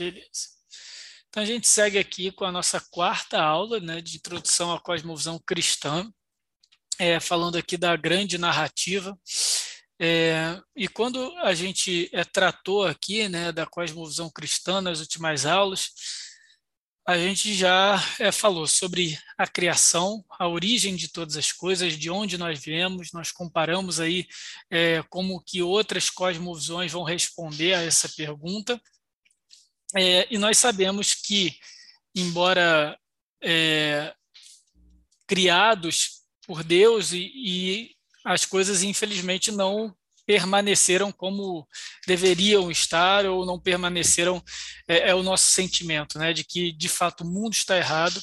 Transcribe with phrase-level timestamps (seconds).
[0.00, 0.48] Beleza.
[1.28, 5.38] Então a gente segue aqui com a nossa quarta aula né, de introdução à cosmovisão
[5.38, 6.10] cristã,
[6.98, 9.14] é, falando aqui da grande narrativa.
[10.00, 15.90] É, e quando a gente é, tratou aqui né, da cosmovisão cristã nas últimas aulas,
[17.06, 22.08] a gente já é, falou sobre a criação, a origem de todas as coisas, de
[22.08, 24.26] onde nós viemos, nós comparamos aí
[24.70, 28.80] é, como que outras cosmovisões vão responder a essa pergunta.
[29.96, 31.56] É, e nós sabemos que,
[32.14, 32.98] embora
[33.42, 34.14] é,
[35.26, 37.90] criados por Deus, e, e
[38.24, 39.94] as coisas infelizmente não
[40.26, 41.66] permaneceram como
[42.06, 44.40] deveriam estar ou não permaneceram
[44.86, 48.20] é, é, o nosso sentimento, né, de que de fato o mundo está errado.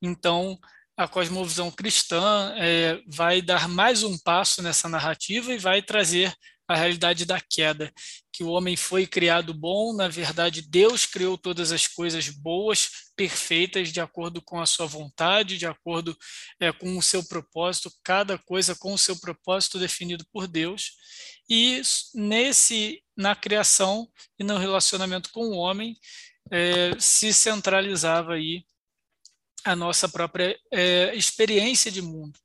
[0.00, 0.58] Então
[0.96, 6.32] a cosmovisão cristã é, vai dar mais um passo nessa narrativa e vai trazer
[6.66, 7.92] a realidade da queda,
[8.32, 13.92] que o homem foi criado bom, na verdade Deus criou todas as coisas boas, perfeitas,
[13.92, 16.16] de acordo com a sua vontade, de acordo
[16.58, 20.92] é, com o seu propósito, cada coisa com o seu propósito definido por Deus.
[21.48, 21.80] E
[22.14, 25.96] nesse, na criação e no relacionamento com o homem,
[26.50, 28.64] é, se centralizava aí
[29.64, 32.38] a nossa própria é, experiência de mundo,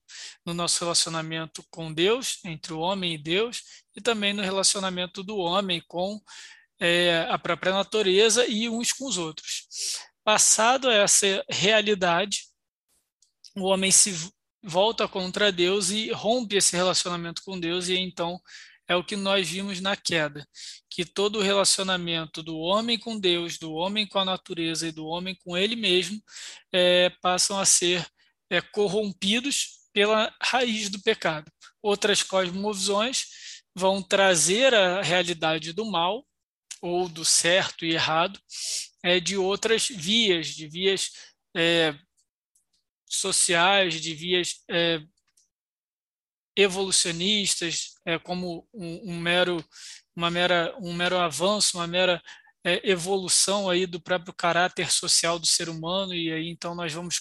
[0.50, 3.64] no nosso relacionamento com Deus, entre o homem e Deus,
[3.96, 6.20] e também no relacionamento do homem com
[6.80, 9.68] é, a própria natureza e uns com os outros.
[10.24, 12.46] Passado essa realidade,
[13.56, 14.14] o homem se
[14.64, 18.40] volta contra Deus e rompe esse relacionamento com Deus, e então
[18.88, 20.48] é o que nós vimos na queda,
[20.90, 25.06] que todo o relacionamento do homem com Deus, do homem com a natureza e do
[25.06, 26.20] homem com ele mesmo
[26.72, 28.04] é, passam a ser
[28.50, 31.52] é, corrompidos pela raiz do pecado.
[31.82, 33.26] Outras cosmovisões
[33.76, 36.26] vão trazer a realidade do mal
[36.82, 38.40] ou do certo e errado
[39.04, 41.12] é, de outras vias, de vias
[41.54, 41.94] é,
[43.06, 45.02] sociais, de vias é,
[46.56, 49.62] evolucionistas, é, como um, um, mero,
[50.16, 52.24] uma mera, um mero avanço, uma mera
[52.64, 57.20] é, evolução aí do próprio caráter social do ser humano e aí então nós vamos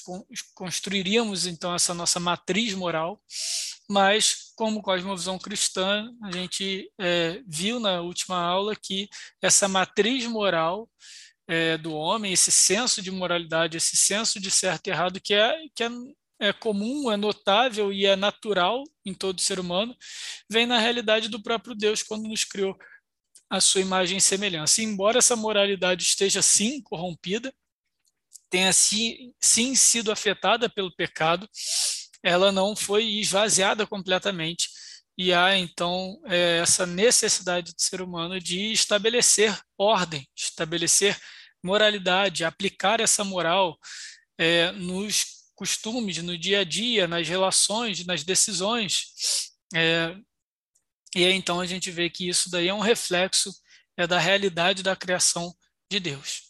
[0.55, 3.21] construiríamos então essa nossa matriz moral,
[3.89, 9.09] mas como cosmovisão cristã a gente é, viu na última aula que
[9.41, 10.89] essa matriz moral
[11.47, 15.55] é, do homem, esse senso de moralidade, esse senso de certo e errado que é
[15.75, 15.91] que é
[16.41, 19.93] é comum, é notável e é natural em todo ser humano,
[20.49, 22.77] vem na realidade do próprio Deus quando nos criou
[23.51, 24.83] a sua imagem e semelhança.
[24.83, 27.53] Embora essa moralidade esteja sim corrompida,
[28.51, 31.49] tenha sim, sim sido afetada pelo pecado,
[32.23, 34.69] ela não foi esvaziada completamente.
[35.17, 41.19] E há então é, essa necessidade do ser humano de estabelecer ordem, estabelecer
[41.63, 43.77] moralidade, aplicar essa moral
[44.39, 49.51] é, nos costumes, no dia a dia, nas relações, nas decisões.
[49.75, 50.15] É,
[51.15, 53.53] e aí, então a gente vê que isso daí é um reflexo
[53.97, 55.55] é, da realidade da criação
[55.91, 56.43] de Deus.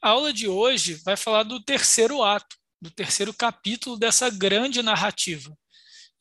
[0.00, 5.56] A aula de hoje vai falar do terceiro ato, do terceiro capítulo dessa grande narrativa.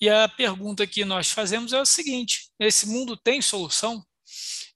[0.02, 4.04] E a pergunta que nós fazemos é o seguinte: esse mundo tem solução?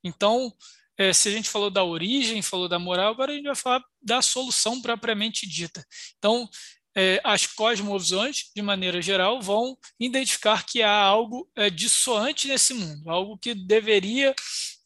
[0.03, 0.53] Então,
[0.97, 3.83] é, se a gente falou da origem, falou da moral, agora a gente vai falar
[4.01, 5.85] da solução propriamente dita.
[6.17, 6.47] Então,
[6.95, 13.09] é, as cosmovisões, de maneira geral, vão identificar que há algo é, dissoante nesse mundo,
[13.09, 14.35] algo que deveria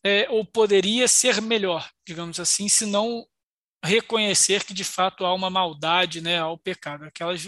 [0.03, 3.25] é, ou poderia ser melhor, digamos assim, se não
[3.83, 7.05] reconhecer que de fato há uma maldade, né, ao pecado.
[7.05, 7.47] Aquelas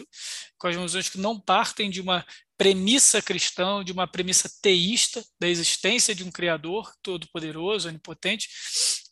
[0.58, 2.26] cosmovisões que não partem de uma
[2.58, 8.50] premissa cristã, de uma premissa teísta da existência de um Criador todo-poderoso, onipotente,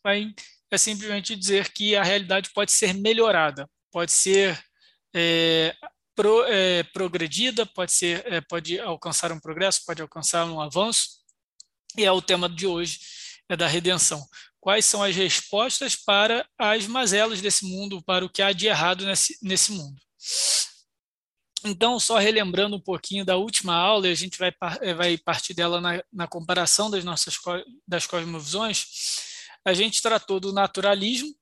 [0.03, 0.33] vai
[0.71, 4.61] é simplesmente dizer que a realidade pode ser melhorada, pode ser
[5.17, 5.73] é,
[6.13, 11.21] pro, é, progredida, pode ser, é, pode alcançar um progresso, pode alcançar um avanço.
[11.97, 12.99] E é o tema de hoje,
[13.47, 14.21] é da redenção.
[14.59, 19.05] Quais são as respostas para as mazelas desse mundo, para o que há de errado
[19.05, 20.01] nesse, nesse mundo?
[21.63, 25.79] Então, só relembrando um pouquinho da última aula, a gente vai, é, vai partir dela
[25.79, 27.37] na, na comparação das nossas
[27.87, 28.85] das cosmovisões,
[29.63, 31.33] a gente tratou do naturalismo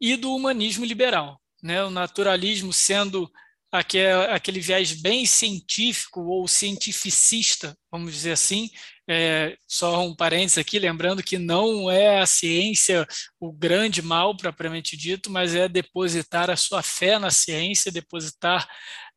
[0.00, 1.82] e do humanismo liberal né?
[1.84, 3.30] o naturalismo sendo
[3.70, 8.70] aquele, aquele viés bem científico ou cientificista, vamos dizer assim.
[9.08, 13.06] É, só um parênteses aqui, lembrando que não é a ciência
[13.40, 18.68] o grande mal propriamente dito, mas é depositar a sua fé na ciência, depositar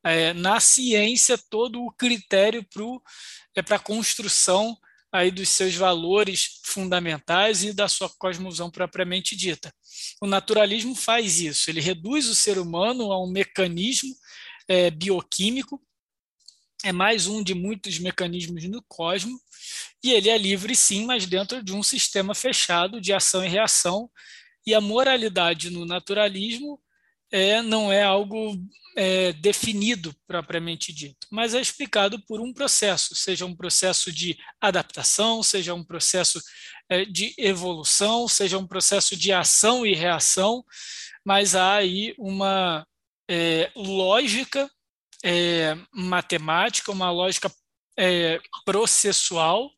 [0.03, 4.75] é, na ciência todo o critério para é, a construção
[5.15, 9.73] aí dos seus valores fundamentais e da sua cosmovisão propriamente dita.
[10.21, 14.13] O naturalismo faz isso, ele reduz o ser humano a um mecanismo
[14.67, 15.81] é, bioquímico,
[16.83, 19.39] é mais um de muitos mecanismos no cosmos,
[20.03, 24.09] e ele é livre sim, mas dentro de um sistema fechado de ação e reação,
[24.67, 26.79] e a moralidade no naturalismo
[27.31, 28.57] é, não é algo
[28.95, 35.43] é, definido propriamente dito, mas é explicado por um processo, seja um processo de adaptação,
[35.43, 36.41] seja um processo
[36.89, 40.63] é, de evolução, seja um processo de ação e reação,
[41.25, 42.87] mas há aí uma
[43.29, 44.69] é, lógica
[45.23, 47.51] é, matemática, uma lógica
[47.97, 49.71] é, processual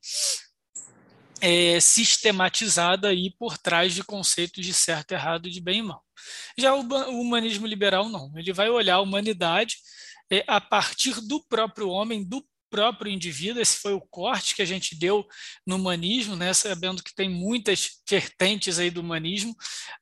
[1.42, 6.04] é, sistematizada aí por trás de conceitos de certo, errado, de bem e mal.
[6.58, 9.78] Já o, o humanismo liberal não, ele vai olhar a humanidade
[10.32, 13.62] é, a partir do próprio homem, do próprio indivíduo.
[13.62, 15.26] Esse foi o corte que a gente deu
[15.66, 19.56] no humanismo, né, sabendo que tem muitas vertentes aí do humanismo,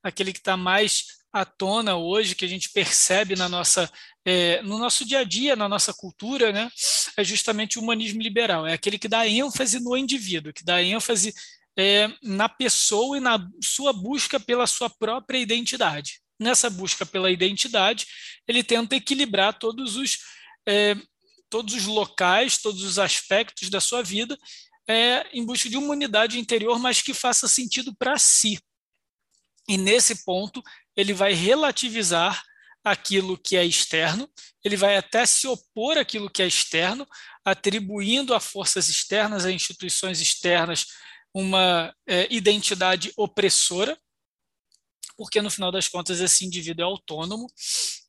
[0.03, 1.05] aquele que está mais
[1.35, 3.91] à tona hoje, que a gente percebe na nossa,
[4.23, 6.71] é, no nosso dia a dia, na nossa cultura, né,
[7.17, 8.65] é justamente o humanismo liberal.
[8.65, 11.33] É aquele que dá ênfase no indivíduo, que dá ênfase
[11.77, 16.21] é, na pessoa e na sua busca pela sua própria identidade.
[16.39, 18.07] Nessa busca pela identidade,
[18.47, 20.19] ele tenta equilibrar todos os,
[20.65, 20.95] é,
[21.49, 24.37] todos os locais, todos os aspectos da sua vida
[24.87, 28.57] é, em busca de uma unidade interior, mas que faça sentido para si.
[29.67, 30.61] E nesse ponto,
[30.95, 32.43] ele vai relativizar
[32.83, 34.29] aquilo que é externo,
[34.63, 37.07] ele vai até se opor àquilo que é externo,
[37.43, 40.85] atribuindo a forças externas, a instituições externas,
[41.33, 43.97] uma é, identidade opressora,
[45.17, 47.47] porque no final das contas esse indivíduo é autônomo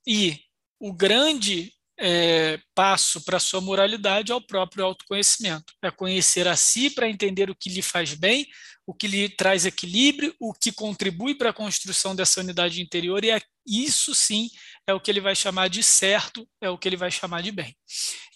[0.07, 0.39] e
[0.79, 5.73] o grande é, passo para sua moralidade é o próprio autoconhecimento.
[5.83, 8.47] É conhecer a si para entender o que lhe faz bem,
[8.87, 13.31] o que lhe traz equilíbrio, o que contribui para a construção dessa unidade interior, e
[13.31, 14.49] é, isso sim
[14.87, 17.51] é o que ele vai chamar de certo, é o que ele vai chamar de
[17.51, 17.77] bem.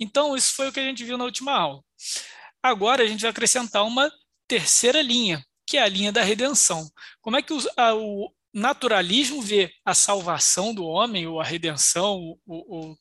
[0.01, 1.81] Então, isso foi o que a gente viu na última aula.
[2.61, 4.11] Agora, a gente vai acrescentar uma
[4.49, 6.91] terceira linha, que é a linha da redenção.
[7.21, 12.19] Como é que o, a, o naturalismo vê a salvação do homem, ou a redenção,
[12.19, 12.99] ou, ou,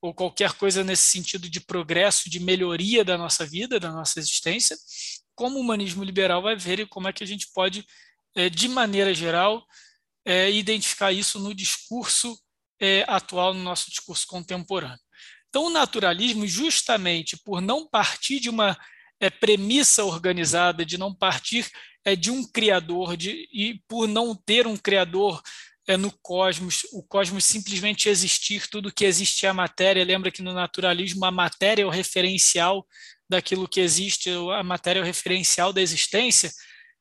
[0.00, 4.76] ou qualquer coisa nesse sentido de progresso, de melhoria da nossa vida, da nossa existência,
[5.36, 7.86] como o humanismo liberal vai ver e como é que a gente pode,
[8.34, 9.64] é, de maneira geral,
[10.24, 12.36] é, identificar isso no discurso
[12.80, 14.98] é, atual, no nosso discurso contemporâneo.
[15.48, 18.76] Então, o naturalismo, justamente por não partir de uma
[19.40, 21.70] premissa organizada, de não partir
[22.18, 25.40] de um criador, de, e por não ter um criador
[25.98, 30.04] no cosmos, o cosmos simplesmente existir, tudo que existe é a matéria.
[30.04, 32.86] Lembra que no naturalismo a matéria é o referencial
[33.28, 36.52] daquilo que existe, a matéria referencial da existência.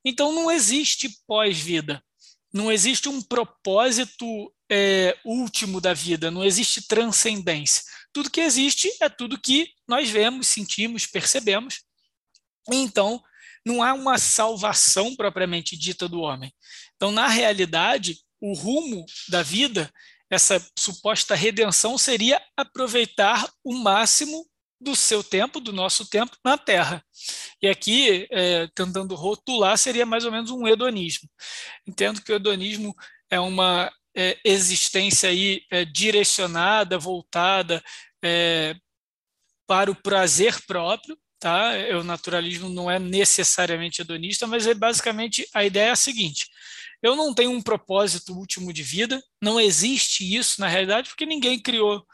[0.04, 2.04] Então não existe pós-vida,
[2.54, 7.83] não existe um propósito é, último da vida, não existe transcendência.
[8.13, 11.81] Tudo que existe é tudo que nós vemos, sentimos, percebemos,
[12.72, 13.22] então,
[13.66, 16.54] não há uma salvação propriamente dita do homem.
[16.95, 19.92] Então, na realidade, o rumo da vida,
[20.30, 24.45] essa suposta redenção, seria aproveitar o máximo
[24.80, 27.04] do seu tempo, do nosso tempo, na Terra.
[27.62, 31.30] E aqui, é, tentando rotular, seria mais ou menos um hedonismo.
[31.88, 32.94] Entendo que o hedonismo
[33.29, 37.84] é uma é, existência aí é, direcionada, voltada
[38.24, 38.75] é,
[39.67, 41.72] para o prazer próprio, tá?
[42.00, 46.48] O naturalismo não é necessariamente hedonista, mas é basicamente a ideia é a seguinte:
[47.01, 51.60] eu não tenho um propósito último de vida, não existe isso na realidade, porque ninguém
[51.60, 52.05] criou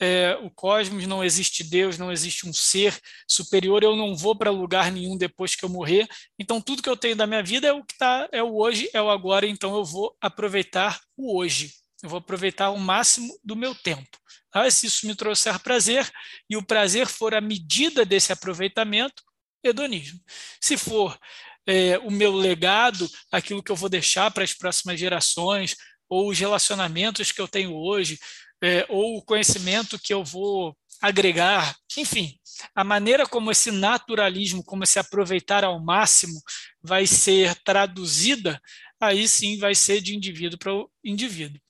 [0.00, 4.50] é, o cosmos, não existe Deus, não existe um ser superior, eu não vou para
[4.50, 6.08] lugar nenhum depois que eu morrer.
[6.38, 8.88] Então, tudo que eu tenho da minha vida é o que está, é o hoje,
[8.94, 11.74] é o agora, então eu vou aproveitar o hoje.
[12.02, 14.18] Eu vou aproveitar o máximo do meu tempo.
[14.52, 16.10] Ah, se isso me trouxer prazer
[16.48, 19.22] e o prazer for a medida desse aproveitamento,
[19.62, 20.18] hedonismo.
[20.58, 21.18] Se for
[21.66, 25.76] é, o meu legado, aquilo que eu vou deixar para as próximas gerações,
[26.08, 28.18] ou os relacionamentos que eu tenho hoje,
[28.62, 32.38] é, ou o conhecimento que eu vou agregar, enfim,
[32.74, 36.40] a maneira como esse naturalismo, como esse aproveitar ao máximo
[36.82, 38.60] vai ser traduzida,
[39.00, 41.60] aí sim vai ser de indivíduo para indivíduo.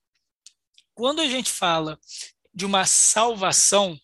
[0.94, 1.98] Quando a gente fala
[2.52, 3.96] de uma salvação,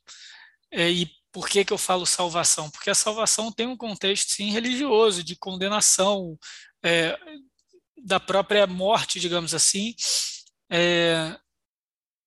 [0.70, 2.70] é, e por que, que eu falo salvação?
[2.70, 6.38] Porque a salvação tem um contexto, sim, religioso, de condenação,
[6.82, 7.18] é,
[8.02, 9.94] da própria morte, digamos assim.
[10.70, 11.36] É,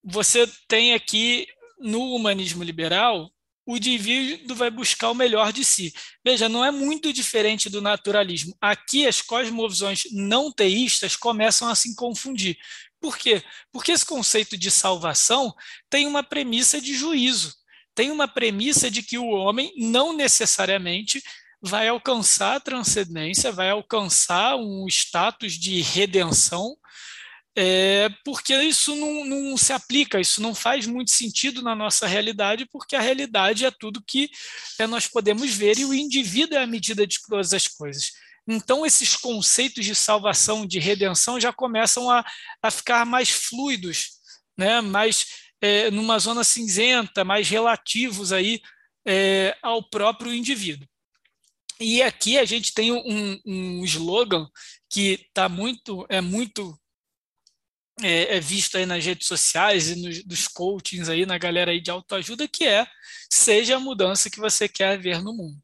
[0.03, 1.47] você tem aqui,
[1.79, 3.31] no humanismo liberal,
[3.65, 5.93] o indivíduo vai buscar o melhor de si.
[6.25, 8.57] Veja, não é muito diferente do naturalismo.
[8.59, 12.57] Aqui as cosmovisões não teístas começam a se confundir.
[12.99, 13.43] Por quê?
[13.71, 15.53] Porque esse conceito de salvação
[15.89, 17.53] tem uma premissa de juízo,
[17.93, 21.21] tem uma premissa de que o homem não necessariamente
[21.61, 26.75] vai alcançar a transcendência, vai alcançar um status de redenção,
[27.55, 32.65] é, porque isso não, não, se aplica, isso não faz muito sentido na nossa realidade,
[32.71, 34.29] porque a realidade é tudo que
[34.79, 38.11] é, nós podemos ver e o indivíduo é a medida de todas as coisas.
[38.47, 42.25] Então, esses conceitos de salvação, de redenção, já começam a,
[42.61, 44.11] a ficar mais fluidos,
[44.57, 44.81] né?
[44.81, 45.25] mais
[45.61, 48.61] é, numa zona cinzenta, mais relativos aí,
[49.05, 50.87] é, ao próprio indivíduo.
[51.79, 54.47] E aqui a gente tem um, um slogan
[54.89, 56.77] que tá muito, é muito
[58.01, 61.81] é, é, visto aí nas redes sociais e nos dos coachings aí, na galera aí
[61.81, 62.87] de autoajuda, que é
[63.31, 65.57] seja a mudança que você quer ver no mundo.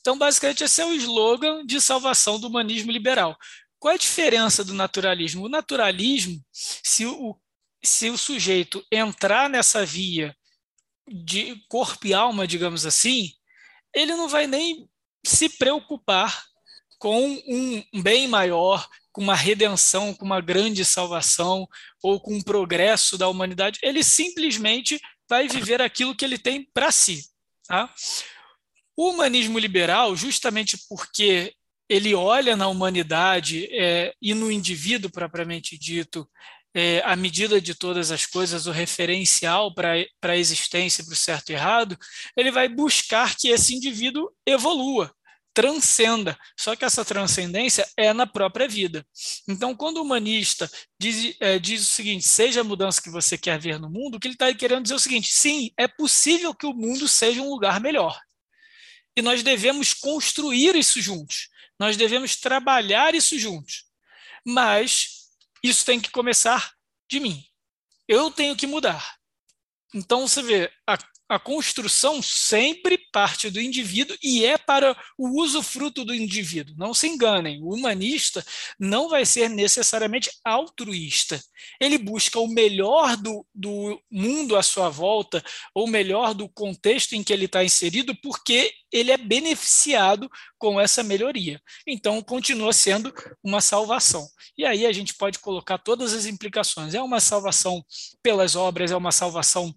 [0.00, 3.36] Então, basicamente, esse é o slogan de salvação do humanismo liberal.
[3.78, 5.44] Qual é a diferença do naturalismo?
[5.44, 7.36] O naturalismo, se o,
[7.82, 10.36] se o sujeito entrar nessa via
[11.08, 13.32] de corpo e alma, digamos assim,
[13.94, 14.88] ele não vai nem
[15.24, 16.44] se preocupar
[16.98, 21.68] com um bem maior, com uma redenção, com uma grande salvação
[22.02, 23.78] ou com um progresso da humanidade.
[23.82, 27.24] Ele simplesmente vai viver aquilo que ele tem para si.
[27.66, 27.92] Tá?
[28.96, 31.54] O humanismo liberal, justamente porque
[31.88, 36.28] ele olha na humanidade é, e no indivíduo propriamente dito
[36.74, 41.50] é, a medida de todas as coisas, o referencial para a existência, para o certo
[41.50, 41.98] e errado,
[42.36, 45.14] ele vai buscar que esse indivíduo evolua,
[45.54, 46.38] transcenda.
[46.58, 49.06] Só que essa transcendência é na própria vida.
[49.48, 53.58] Então, quando o humanista diz, é, diz o seguinte: seja a mudança que você quer
[53.58, 56.54] ver no mundo, o que ele está querendo dizer é o seguinte: sim, é possível
[56.54, 58.18] que o mundo seja um lugar melhor
[59.16, 61.48] e nós devemos construir isso juntos.
[61.78, 63.84] Nós devemos trabalhar isso juntos.
[64.44, 65.28] Mas
[65.62, 66.72] isso tem que começar
[67.10, 67.44] de mim.
[68.08, 69.16] Eu tenho que mudar.
[69.94, 70.96] Então você vê, a
[71.32, 76.74] a construção sempre parte do indivíduo e é para o uso fruto do indivíduo.
[76.76, 78.44] Não se enganem, o humanista
[78.78, 81.42] não vai ser necessariamente altruísta.
[81.80, 85.42] Ele busca o melhor do, do mundo à sua volta,
[85.74, 91.02] ou melhor do contexto em que ele está inserido, porque ele é beneficiado com essa
[91.02, 91.58] melhoria.
[91.86, 93.12] Então, continua sendo
[93.42, 94.28] uma salvação.
[94.56, 96.92] E aí a gente pode colocar todas as implicações.
[96.92, 97.82] É uma salvação
[98.22, 99.74] pelas obras, é uma salvação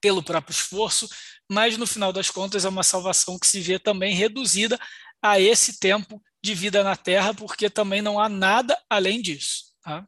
[0.00, 1.08] pelo próprio esforço,
[1.50, 4.78] mas no final das contas é uma salvação que se vê também reduzida
[5.22, 9.72] a esse tempo de vida na Terra, porque também não há nada além disso.
[9.82, 10.06] Tá?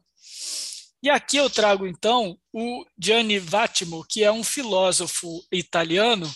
[1.01, 6.29] E aqui eu trago então o Gianni Vattimo, que é um filósofo italiano,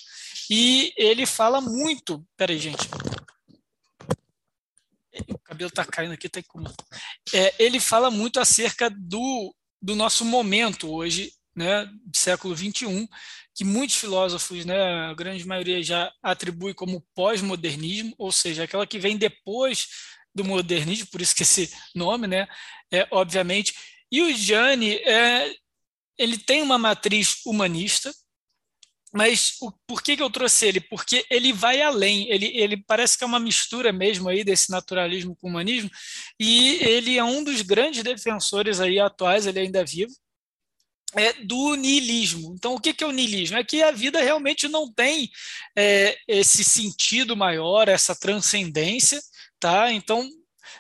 [0.50, 2.25] e ele fala muito.
[2.38, 2.88] Peraí, gente.
[5.29, 6.74] O cabelo está caindo aqui, tem como.
[7.33, 13.07] É, ele fala muito acerca do, do nosso momento hoje, né, século 21,
[13.55, 19.00] que muitos filósofos, né, a grande maioria já atribui como pós-modernismo, ou seja, aquela que
[19.00, 19.88] vem depois
[20.33, 22.48] do modernismo, por isso que esse nome, né,
[22.91, 23.74] é, obviamente.
[24.12, 25.53] E o Gianni, é,
[26.17, 28.12] ele tem uma matriz humanista,
[29.13, 30.81] mas o, por que, que eu trouxe ele?
[30.81, 35.36] Porque ele vai além, ele, ele parece que é uma mistura mesmo aí desse naturalismo
[35.36, 35.89] com humanismo,
[36.39, 40.12] e ele é um dos grandes defensores aí atuais, ele ainda é vivo,
[41.15, 42.53] é, do niilismo.
[42.55, 43.58] Então, o que, é o niilismo?
[43.58, 45.29] É que a vida realmente não tem
[45.75, 49.22] é, esse sentido maior, essa transcendência,
[49.60, 49.91] tá?
[49.91, 50.29] Então,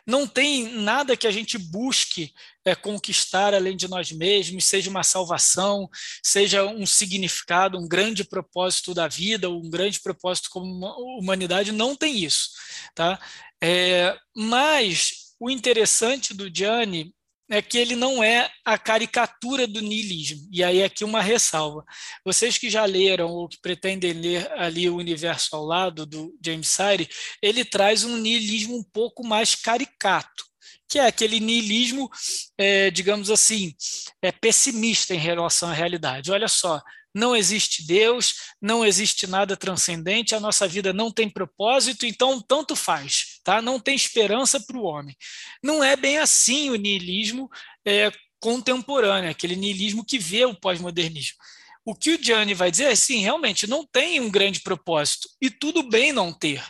[0.05, 2.33] não tem nada que a gente busque
[2.65, 5.89] é, conquistar além de nós mesmos, seja uma salvação,
[6.21, 10.85] seja um significado, um grande propósito da vida, um grande propósito como
[11.19, 12.49] humanidade, não tem isso,
[12.95, 13.19] tá?
[13.61, 17.13] É, mas o interessante do Gianni
[17.49, 20.47] é que ele não é a caricatura do niilismo.
[20.51, 21.83] E aí aqui uma ressalva.
[22.25, 26.69] Vocês que já leram ou que pretendem ler ali o Universo ao lado do James
[26.69, 27.09] Sire,
[27.41, 30.45] ele traz um niilismo um pouco mais caricato,
[30.89, 32.09] que é aquele niilismo,
[32.57, 33.73] é, digamos assim,
[34.21, 36.31] é pessimista em relação à realidade.
[36.31, 36.81] Olha só,
[37.13, 42.75] não existe Deus, não existe nada transcendente, a nossa vida não tem propósito, então tanto
[42.75, 43.61] faz, tá?
[43.61, 45.15] Não tem esperança para o homem.
[45.61, 47.49] Não é bem assim o niilismo
[47.85, 51.37] é, contemporâneo, aquele niilismo que vê o pós-modernismo.
[51.85, 55.51] O que o Gianni vai dizer é sim, realmente não tem um grande propósito e
[55.51, 56.65] tudo bem não ter,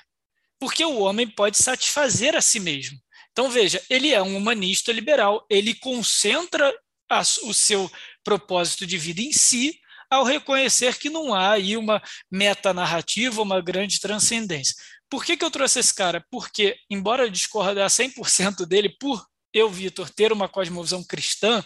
[0.60, 2.98] porque o homem pode satisfazer a si mesmo.
[3.32, 6.74] Então veja, ele é um humanista liberal, ele concentra
[7.10, 7.90] a, o seu
[8.24, 9.80] propósito de vida em si
[10.14, 12.02] ao reconhecer que não há aí uma
[12.32, 14.76] metanarrativa, uma grande transcendência.
[15.10, 16.26] Por que, que eu trouxe esse cara?
[16.32, 21.64] Porque, embora eu discordar 100% dele, por eu, Vitor, ter uma cosmovisão cristã,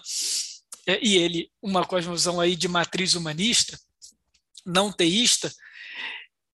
[0.86, 3.80] é, e ele uma cosmovisão aí de matriz humanista,
[4.66, 5.54] não teísta,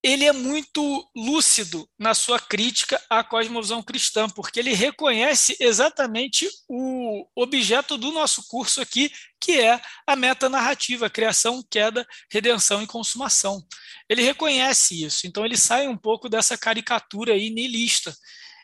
[0.03, 7.25] ele é muito lúcido na sua crítica à cosmovisão cristã, porque ele reconhece exatamente o
[7.33, 9.09] objeto do nosso curso aqui,
[9.43, 13.61] que é a metanarrativa, criação, queda, redenção e consumação.
[14.07, 18.15] Ele reconhece isso, então ele sai um pouco dessa caricatura aí nihilista.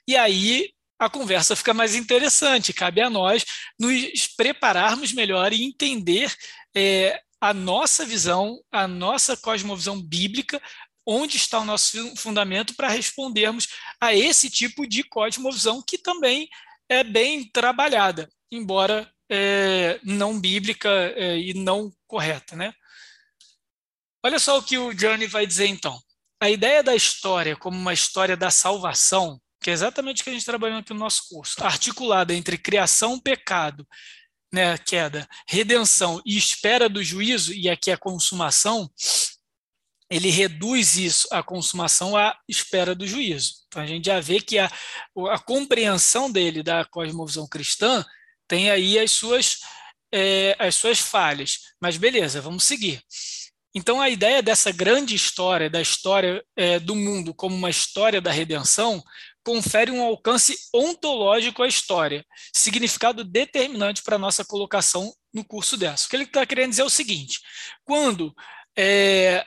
[0.08, 3.46] E aí a conversa fica mais interessante, cabe a nós
[3.78, 6.34] nos prepararmos melhor e entender
[6.74, 10.62] é, a nossa visão, a nossa cosmovisão bíblica
[11.06, 13.68] onde está o nosso fundamento para respondermos
[14.00, 16.48] a esse tipo de cosmovisão que também
[16.88, 22.56] é bem trabalhada, embora é, não bíblica é, e não correta.
[22.56, 22.74] Né?
[24.24, 26.00] Olha só o que o Johnny vai dizer então.
[26.42, 30.34] A ideia da história como uma história da salvação, que é exatamente o que a
[30.34, 33.86] gente trabalhou aqui no nosso curso, articulada entre criação, pecado,
[34.52, 38.90] né, queda, redenção e espera do juízo, e aqui a consumação,
[40.10, 43.54] ele reduz isso, a consumação, à espera do juízo.
[43.68, 44.72] Então a gente já vê que a,
[45.30, 48.04] a compreensão dele da cosmovisão cristã
[48.50, 49.60] tem aí as suas,
[50.12, 51.60] é, as suas falhas.
[51.80, 53.02] Mas beleza, vamos seguir.
[53.74, 58.32] Então a ideia dessa grande história, da história é, do mundo como uma história da
[58.32, 59.02] redenção,
[59.44, 66.08] confere um alcance ontológico à história, significado determinante para a nossa colocação no curso dessa.
[66.08, 67.40] O que ele está querendo dizer é o seguinte:
[67.86, 68.34] quando
[68.76, 69.46] é,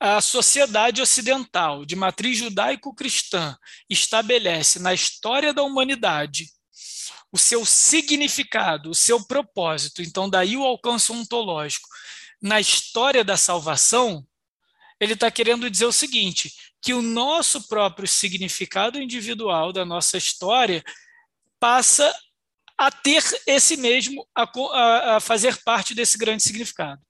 [0.00, 3.56] a sociedade ocidental, de matriz judaico-cristã,
[3.88, 6.46] estabelece na história da humanidade
[7.30, 11.88] o seu significado, o seu propósito, então daí o alcance ontológico,
[12.40, 14.26] na história da salvação,
[15.00, 20.82] ele está querendo dizer o seguinte: que o nosso próprio significado individual da nossa história
[21.60, 22.12] passa
[22.76, 27.02] a ter esse mesmo, a, a fazer parte desse grande significado.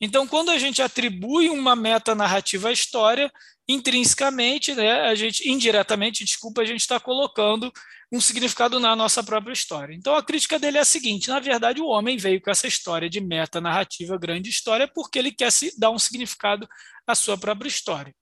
[0.00, 3.32] Então, quando a gente atribui uma metanarrativa à história,
[3.66, 7.72] intrinsecamente, né, a gente, indiretamente, desculpa, a gente está colocando
[8.14, 9.92] um significado na nossa própria história.
[9.92, 13.10] Então, a crítica dele é a seguinte: na verdade, o homem veio com essa história
[13.10, 16.68] de metanarrativa, grande história, porque ele quer se dar um significado
[17.06, 18.14] à sua própria história.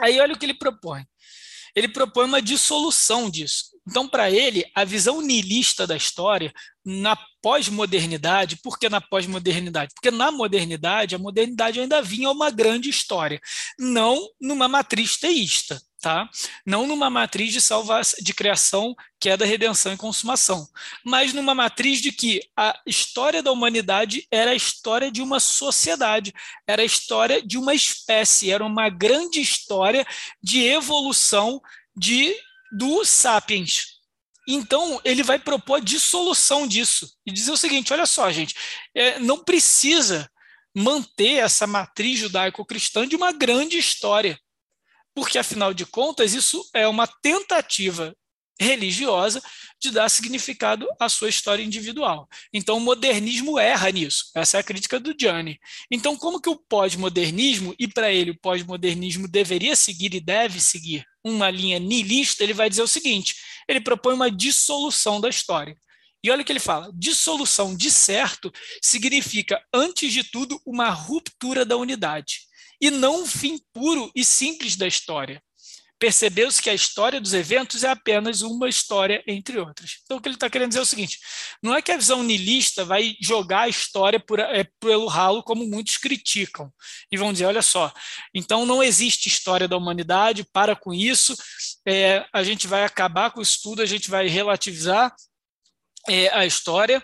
[0.00, 1.04] Aí, olha o que ele propõe.
[1.76, 3.66] Ele propõe uma dissolução disso.
[3.86, 6.52] Então, para ele, a visão niilista da história,
[6.84, 9.92] na pós-modernidade, por que na pós-modernidade?
[9.94, 13.40] Porque na modernidade, a modernidade ainda vinha uma grande história,
[13.78, 16.28] não numa matriz teísta, tá?
[16.64, 20.66] Não numa matriz de salvação, de criação, queda, redenção e consumação,
[21.04, 26.32] mas numa matriz de que a história da humanidade era a história de uma sociedade,
[26.66, 30.06] era a história de uma espécie, era uma grande história
[30.42, 31.60] de evolução
[31.96, 32.34] de
[32.70, 33.98] do Sapiens.
[34.46, 38.54] Então, ele vai propor a dissolução disso e dizer o seguinte: olha só, gente,
[38.94, 40.30] é, não precisa
[40.74, 44.38] manter essa matriz judaico-cristã de uma grande história,
[45.14, 48.14] porque, afinal de contas, isso é uma tentativa
[48.60, 49.40] religiosa
[49.80, 52.28] de dar significado à sua história individual.
[52.52, 54.30] Então, o modernismo erra nisso.
[54.34, 55.58] Essa é a crítica do Gianni.
[55.90, 61.04] Então, como que o pós-modernismo, e para ele o pós-modernismo deveria seguir e deve seguir
[61.22, 63.36] uma linha nihilista, ele vai dizer o seguinte:
[63.68, 65.76] ele propõe uma dissolução da história.
[66.24, 71.64] E olha o que ele fala: dissolução de certo significa, antes de tudo, uma ruptura
[71.64, 72.47] da unidade,
[72.80, 75.42] e não um fim puro e simples da história
[75.98, 79.98] percebeu-se que a história dos eventos é apenas uma história entre outras.
[80.04, 81.18] Então, o que ele está querendo dizer é o seguinte:
[81.62, 85.66] não é que a visão niilista vai jogar a história por, é, pelo ralo, como
[85.66, 86.72] muitos criticam,
[87.10, 87.92] e vão dizer: olha só,
[88.32, 91.36] então não existe história da humanidade, para com isso,
[91.86, 95.14] é, a gente vai acabar com o estudo, a gente vai relativizar
[96.08, 97.02] é, a história,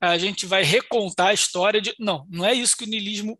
[0.00, 1.94] a gente vai recontar a história de.
[1.98, 3.38] Não, não é isso que o niilismo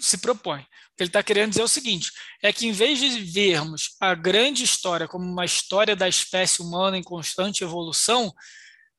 [0.00, 0.66] se propõe
[1.02, 2.10] ele está querendo dizer o seguinte:
[2.42, 6.96] é que em vez de vermos a grande história como uma história da espécie humana
[6.96, 8.32] em constante evolução,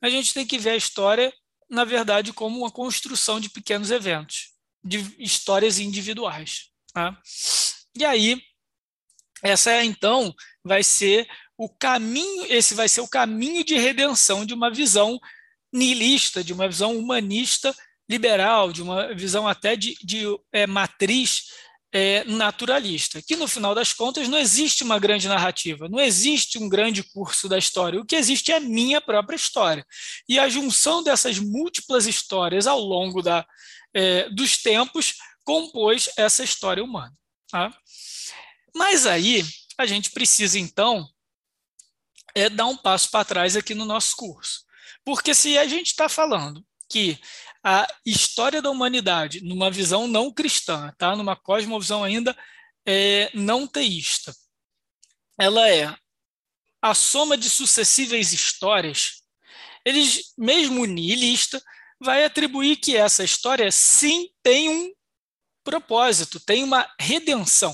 [0.01, 1.33] a gente tem que ver a história,
[1.69, 6.69] na verdade, como uma construção de pequenos eventos, de histórias individuais.
[6.93, 7.17] Tá?
[7.95, 8.41] E aí,
[9.41, 14.69] essa então vai ser o caminho, esse vai ser o caminho de redenção de uma
[14.69, 15.19] visão
[15.71, 17.75] nihilista, de uma visão humanista
[18.09, 21.45] liberal, de uma visão até de, de é, matriz
[21.93, 26.67] é, naturalista, que no final das contas não existe uma grande narrativa, não existe um
[26.67, 29.86] grande curso da história, o que existe é a minha própria história.
[30.27, 33.45] E a junção dessas múltiplas histórias ao longo da,
[33.93, 37.13] é, dos tempos compôs essa história humana.
[37.47, 37.71] Tá?
[38.75, 39.45] Mas aí
[39.77, 41.08] a gente precisa, então,
[42.34, 44.63] é dar um passo para trás aqui no nosso curso.
[45.06, 47.19] Porque se a gente está falando que
[47.63, 51.15] a história da humanidade, numa visão não cristã, tá?
[51.15, 52.38] numa cosmovisão ainda
[52.86, 54.36] é, não teísta,
[55.39, 55.95] ela é
[56.82, 59.23] a soma de sucessíveis histórias,
[59.86, 61.62] eles, mesmo nihilista,
[61.99, 64.91] vai atribuir que essa história sim tem um
[65.63, 67.73] propósito, tem uma redenção.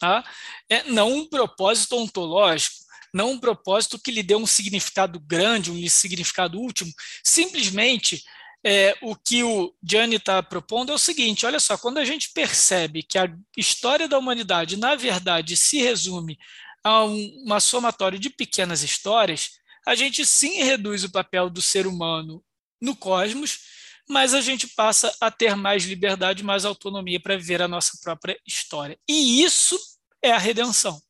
[0.00, 0.24] Tá?
[0.68, 2.76] É, não um propósito ontológico,
[3.12, 6.92] não um propósito que lhe dê um significado grande, um significado último.
[7.24, 8.24] Simplesmente,
[8.64, 12.30] é, o que o Gianni está propondo é o seguinte: olha só, quando a gente
[12.32, 16.38] percebe que a história da humanidade, na verdade, se resume
[16.84, 19.50] a um, uma somatória de pequenas histórias,
[19.86, 22.44] a gente sim reduz o papel do ser humano
[22.80, 23.60] no cosmos,
[24.08, 28.38] mas a gente passa a ter mais liberdade, mais autonomia para viver a nossa própria
[28.46, 28.98] história.
[29.08, 29.78] E isso
[30.22, 31.00] é a redenção.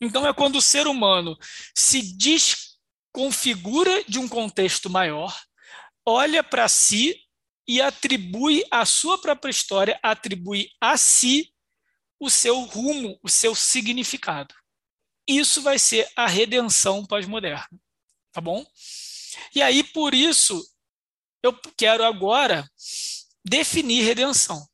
[0.00, 1.36] Então é quando o ser humano
[1.74, 5.34] se desconfigura de um contexto maior,
[6.10, 7.16] olha para si
[7.66, 11.52] e atribui à sua própria história, atribui a si
[12.18, 14.54] o seu rumo, o seu significado.
[15.26, 17.68] Isso vai ser a redenção pós-moderna,
[18.32, 18.66] tá bom?
[19.54, 20.60] E aí, por isso,
[21.42, 22.68] eu quero agora
[23.44, 24.66] definir redenção.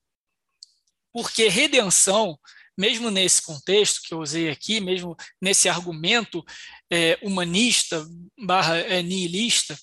[1.13, 2.39] Porque redenção,
[2.77, 6.45] mesmo nesse contexto que eu usei aqui, mesmo nesse argumento
[6.91, 8.07] é, humanista
[8.39, 9.79] barra é, nihilista,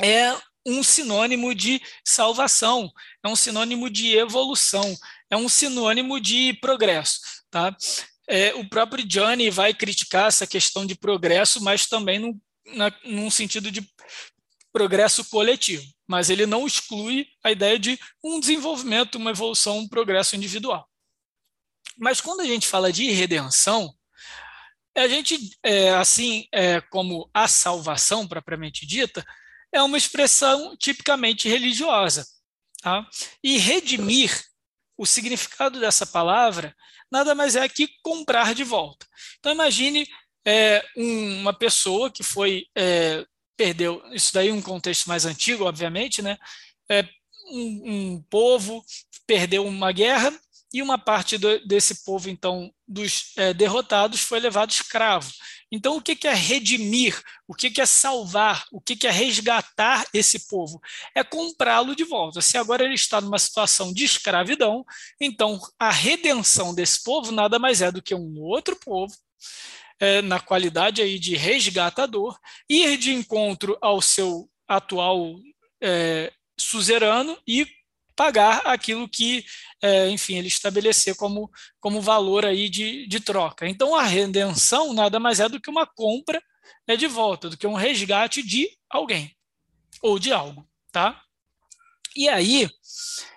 [0.00, 2.90] é um sinônimo de salvação,
[3.22, 4.96] é um sinônimo de evolução,
[5.30, 7.20] é um sinônimo de progresso.
[7.50, 7.76] Tá?
[8.26, 12.40] É, o próprio Johnny vai criticar essa questão de progresso, mas também num,
[12.74, 13.86] na, num sentido de
[14.72, 15.84] progresso coletivo.
[16.06, 20.88] Mas ele não exclui a ideia de um desenvolvimento, uma evolução, um progresso individual.
[21.98, 23.94] Mas quando a gente fala de redenção,
[24.96, 29.24] a gente, é, assim é, como a salvação propriamente dita,
[29.74, 32.24] é uma expressão tipicamente religiosa.
[32.80, 33.06] Tá?
[33.42, 34.30] E redimir,
[34.96, 36.74] o significado dessa palavra,
[37.10, 39.04] nada mais é que comprar de volta.
[39.38, 40.06] Então, imagine
[40.46, 45.64] é, um, uma pessoa que foi, é, perdeu, isso daí é um contexto mais antigo,
[45.64, 46.38] obviamente, né?
[46.88, 47.02] É,
[47.50, 48.84] um, um, povo
[49.26, 50.32] perdeu uma guerra
[50.72, 55.32] e uma parte do, desse povo, então, dos é, derrotados, foi levado escravo.
[55.74, 57.20] Então, o que é redimir?
[57.48, 58.64] O que é salvar?
[58.70, 60.80] O que é resgatar esse povo?
[61.16, 62.40] É comprá-lo de volta.
[62.40, 64.84] Se agora ele está numa situação de escravidão,
[65.20, 69.12] então a redenção desse povo nada mais é do que um outro povo,
[69.98, 72.38] é, na qualidade aí de resgatador,
[72.70, 75.34] ir de encontro ao seu atual
[75.82, 77.66] é, suzerano e
[78.16, 79.44] pagar aquilo que,
[79.82, 81.50] é, enfim, ele estabelecer como,
[81.80, 83.68] como valor aí de, de troca.
[83.68, 86.42] Então, a redenção nada mais é do que uma compra
[86.86, 89.34] né, de volta, do que um resgate de alguém
[90.02, 91.20] ou de algo, tá?
[92.16, 92.70] E aí,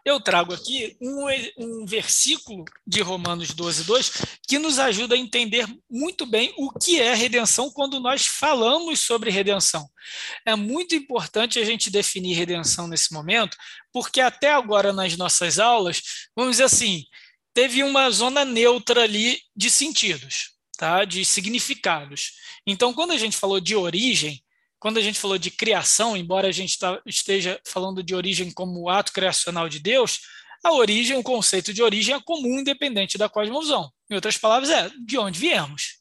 [0.06, 1.26] eu trago aqui um,
[1.58, 4.12] um versículo de Romanos 12, 2,
[4.48, 9.32] que nos ajuda a entender muito bem o que é redenção quando nós falamos sobre
[9.32, 9.90] redenção.
[10.46, 13.58] É muito importante a gente definir redenção nesse momento,
[13.92, 16.02] porque até agora nas nossas aulas,
[16.36, 17.04] vamos dizer assim,
[17.54, 21.04] teve uma zona neutra ali de sentidos, tá?
[21.04, 22.34] de significados.
[22.66, 24.42] Então, quando a gente falou de origem,
[24.80, 28.90] quando a gente falou de criação, embora a gente tá, esteja falando de origem como
[28.90, 30.22] ato criacional de Deus,
[30.64, 33.92] a origem, o conceito de origem é comum independente da cosmovisão.
[34.10, 35.98] Em outras palavras, é de onde viemos.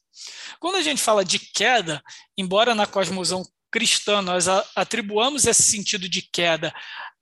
[0.59, 2.01] Quando a gente fala de queda,
[2.37, 6.73] embora na cosmovisão cristã nós atribuamos esse sentido de queda,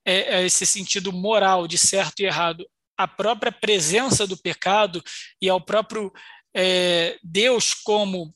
[0.06, 2.66] é, é esse sentido moral de certo e errado,
[2.98, 5.04] à própria presença do pecado
[5.42, 6.14] e ao próprio
[6.56, 8.34] é, Deus como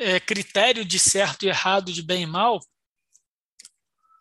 [0.00, 2.58] é, critério de certo e errado, de bem e mal,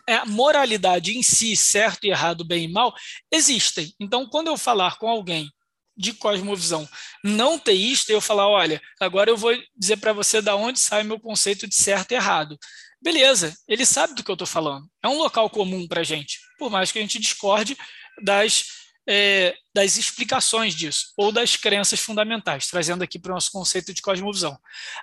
[0.07, 2.93] é, a moralidade em si, certo e errado, bem e mal,
[3.31, 3.93] existem.
[3.99, 5.49] Então, quando eu falar com alguém
[5.95, 6.87] de cosmovisão
[7.23, 11.19] não teísta, eu falar, olha, agora eu vou dizer para você da onde sai meu
[11.19, 12.57] conceito de certo e errado.
[13.01, 14.85] Beleza, ele sabe do que eu estou falando.
[15.03, 17.77] É um local comum para a gente, por mais que a gente discorde
[18.21, 18.78] das
[19.11, 24.03] é, das explicações disso, ou das crenças fundamentais, trazendo aqui para o nosso conceito de
[24.03, 24.55] cosmovisão.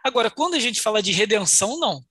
[0.05, 2.05] Agora, quando a gente fala de redenção, não.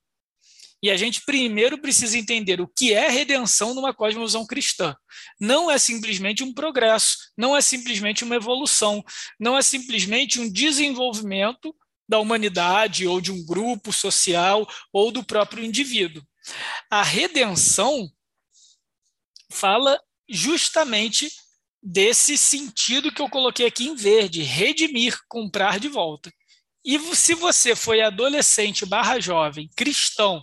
[0.82, 4.94] E a gente primeiro precisa entender o que é redenção numa cosmovisão cristã.
[5.40, 9.02] Não é simplesmente um progresso, não é simplesmente uma evolução,
[9.40, 11.74] não é simplesmente um desenvolvimento
[12.06, 16.22] da humanidade ou de um grupo social ou do próprio indivíduo.
[16.90, 18.12] A redenção
[19.50, 21.32] fala justamente
[21.82, 26.32] desse sentido que eu coloquei aqui em verde, redimir, comprar de volta.
[26.84, 30.42] E se você foi adolescente barra jovem, cristão,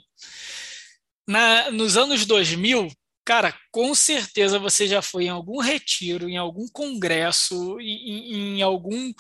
[1.28, 2.90] na, nos anos 2000,
[3.26, 9.14] cara, com certeza você já foi em algum retiro, em algum congresso, em, em algum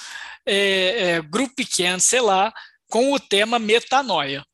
[0.45, 2.53] é, é, grupo pequeno, sei lá,
[2.89, 4.45] com o tema metanoia,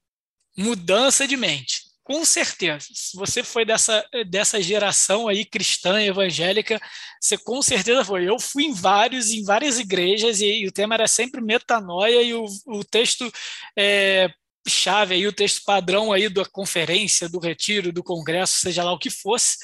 [0.55, 1.88] mudança de mente.
[2.09, 2.87] Com certeza.
[2.91, 6.81] Se você foi dessa, dessa geração aí cristã, evangélica,
[7.21, 8.27] você com certeza foi.
[8.27, 12.33] Eu fui em vários, em várias igrejas, e, e o tema era sempre metanoia, e
[12.33, 13.31] o, o texto
[13.77, 14.27] é,
[14.67, 18.97] chave aí, o texto padrão aí da conferência, do retiro, do congresso, seja lá o
[18.97, 19.57] que fosse,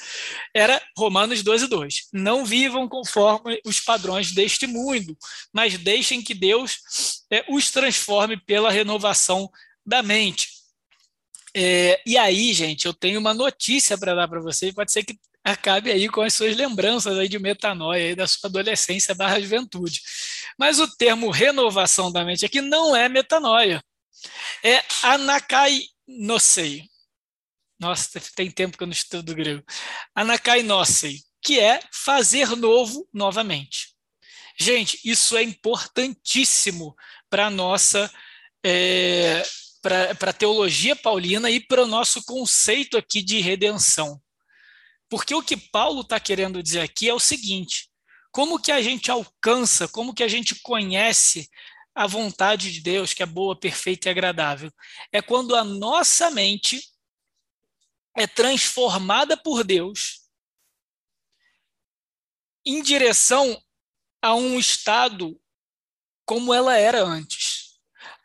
[0.54, 2.02] era Romanos 12, 2.
[2.12, 5.18] Não vivam conforme os padrões deste mundo,
[5.52, 6.78] mas deixem que Deus
[7.28, 9.50] é, os transforme pela renovação
[9.84, 10.55] da mente.
[11.58, 15.18] É, e aí, gente, eu tenho uma notícia para dar para vocês, pode ser que
[15.42, 20.02] acabe aí com as suas lembranças aí de metanoia, aí da sua adolescência barra juventude.
[20.58, 23.82] Mas o termo renovação da mente aqui não é metanoia,
[24.62, 26.84] é anakainosei.
[27.80, 29.64] Nossa, tem tempo que eu não estudo grego.
[30.14, 33.94] Anakainosei, que é fazer novo novamente.
[34.60, 36.94] Gente, isso é importantíssimo
[37.30, 38.12] para a nossa
[38.62, 39.42] é,
[39.86, 44.20] para a teologia paulina e para o nosso conceito aqui de redenção.
[45.08, 47.88] Porque o que Paulo está querendo dizer aqui é o seguinte:
[48.32, 51.48] como que a gente alcança, como que a gente conhece
[51.94, 54.72] a vontade de Deus, que é boa, perfeita e agradável?
[55.12, 56.82] É quando a nossa mente
[58.16, 60.26] é transformada por Deus
[62.64, 63.62] em direção
[64.20, 65.40] a um estado
[66.24, 67.45] como ela era antes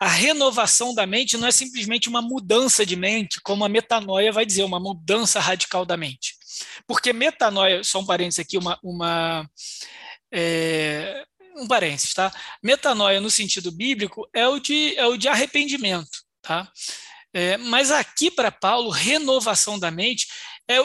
[0.02, 4.44] a renovação da mente não é simplesmente uma mudança de mente, como a metanoia vai
[4.44, 6.34] dizer, uma mudança radical da mente.
[6.88, 9.48] Porque metanoia, só um parênteses aqui, uma, uma
[10.34, 11.24] é,
[11.56, 12.34] um parênteses, tá?
[12.64, 16.68] Metanoia no sentido bíblico é o de, é o de arrependimento, tá?
[17.32, 20.26] É, mas aqui para Paulo, renovação da mente
[20.68, 20.78] é,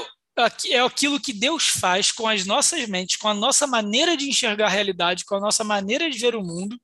[0.68, 4.66] é aquilo que Deus faz com as nossas mentes, com a nossa maneira de enxergar
[4.66, 6.78] a realidade, com a nossa maneira de ver o mundo,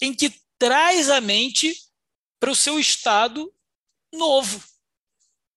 [0.00, 0.32] em que
[0.64, 1.76] traz a mente
[2.40, 3.52] para o seu estado
[4.10, 4.64] novo.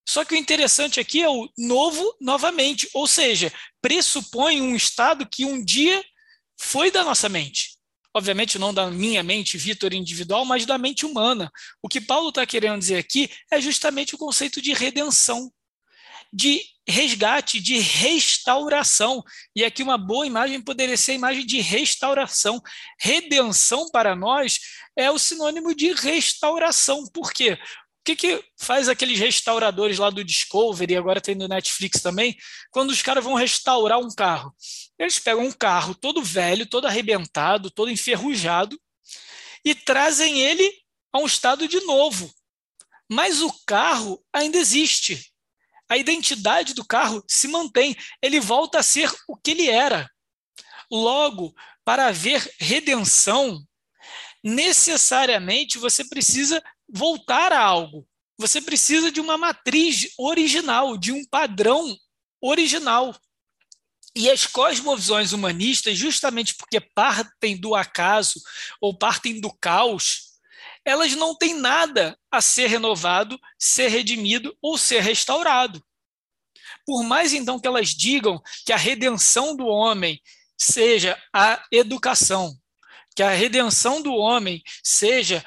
[0.05, 5.45] Só que o interessante aqui é o novo novamente, ou seja, pressupõe um estado que
[5.45, 6.03] um dia
[6.59, 7.77] foi da nossa mente.
[8.13, 11.49] Obviamente, não da minha mente, Vitor, individual, mas da mente humana.
[11.81, 15.49] O que Paulo está querendo dizer aqui é justamente o conceito de redenção
[16.31, 19.23] de resgate, de restauração.
[19.55, 22.61] E aqui uma boa imagem poderia ser a imagem de restauração.
[22.99, 24.59] Redenção para nós
[24.97, 27.05] é o sinônimo de restauração.
[27.07, 27.53] Por quê?
[27.53, 27.57] O
[28.03, 32.35] que, que faz aqueles restauradores lá do Discovery, agora tem no Netflix também,
[32.71, 34.53] quando os caras vão restaurar um carro?
[34.97, 38.79] Eles pegam um carro todo velho, todo arrebentado, todo enferrujado,
[39.63, 40.71] e trazem ele
[41.11, 42.33] a um estado de novo.
[43.09, 45.31] Mas o carro ainda existe
[45.89, 50.09] a identidade do carro se mantém, ele volta a ser o que ele era.
[50.91, 53.65] Logo, para haver redenção,
[54.47, 58.07] necessariamente você precisa voltar a algo.
[58.37, 61.97] Você precisa de uma matriz original, de um padrão
[62.41, 63.13] original.
[64.15, 68.39] E as cosmovisões humanistas, justamente porque partem do acaso
[68.79, 70.39] ou partem do caos,
[70.85, 75.83] elas não têm nada a ser renovado, ser redimido ou ser restaurado.
[76.85, 80.21] Por mais então que elas digam que a redenção do homem
[80.57, 82.57] seja a educação,
[83.17, 85.43] que a redenção do homem seja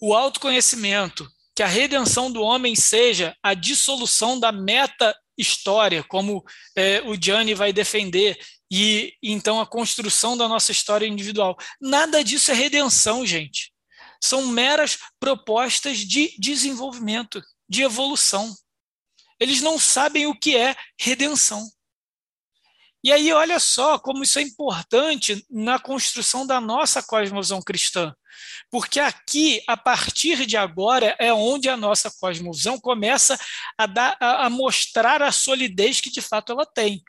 [0.00, 6.42] o autoconhecimento, que a redenção do homem seja a dissolução da meta história, como
[6.74, 8.38] é, o Gianni vai defender,
[8.70, 11.56] e então a construção da nossa história individual.
[11.78, 13.74] Nada disso é redenção, gente
[14.24, 18.56] são meras propostas de desenvolvimento, de evolução.
[19.38, 21.68] Eles não sabem o que é redenção.
[23.04, 28.14] E aí, olha só como isso é importante na construção da nossa cosmovisão cristã.
[28.70, 33.38] Porque aqui, a partir de agora, é onde a nossa cosmovisão começa
[33.76, 37.02] a, dar, a, a mostrar a solidez que de fato ela tem.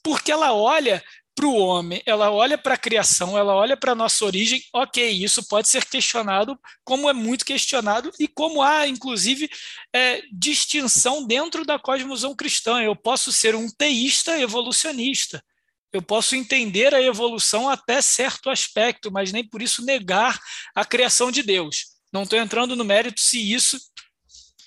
[0.00, 1.02] Porque ela olha
[1.36, 5.06] para o homem, ela olha para a criação, ela olha para a nossa origem, ok,
[5.10, 9.48] isso pode ser questionado, como é muito questionado, e como há, inclusive,
[9.94, 12.80] é, distinção dentro da cosmovisão cristã.
[12.80, 15.44] Eu posso ser um teísta evolucionista,
[15.92, 20.40] eu posso entender a evolução até certo aspecto, mas nem por isso negar
[20.74, 21.96] a criação de Deus.
[22.10, 23.78] Não estou entrando no mérito se isso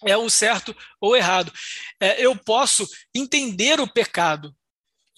[0.05, 1.51] é o certo ou errado.
[1.99, 4.55] É, eu posso entender o pecado,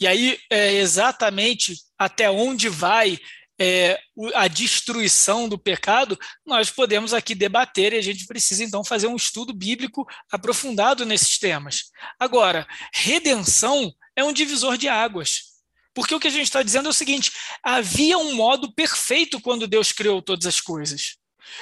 [0.02, 3.20] E aí é exatamente até onde vai
[3.60, 4.00] é,
[4.34, 9.16] a destruição do pecado, nós podemos aqui debater e a gente precisa então fazer um
[9.16, 11.92] estudo bíblico aprofundado nesses temas.
[12.20, 15.52] Agora, redenção é um divisor de águas.
[15.94, 17.32] Porque o que a gente está dizendo é o seguinte:
[17.64, 21.18] havia um modo perfeito quando Deus criou todas as coisas.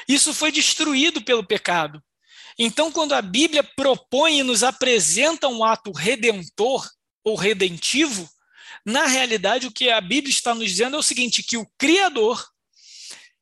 [0.08, 2.02] Isso foi destruído pelo pecado.
[2.58, 6.88] Então, quando a Bíblia propõe e nos apresenta um ato redentor
[7.24, 8.30] ou redentivo,
[8.86, 12.44] na realidade o que a Bíblia está nos dizendo é o seguinte: que o Criador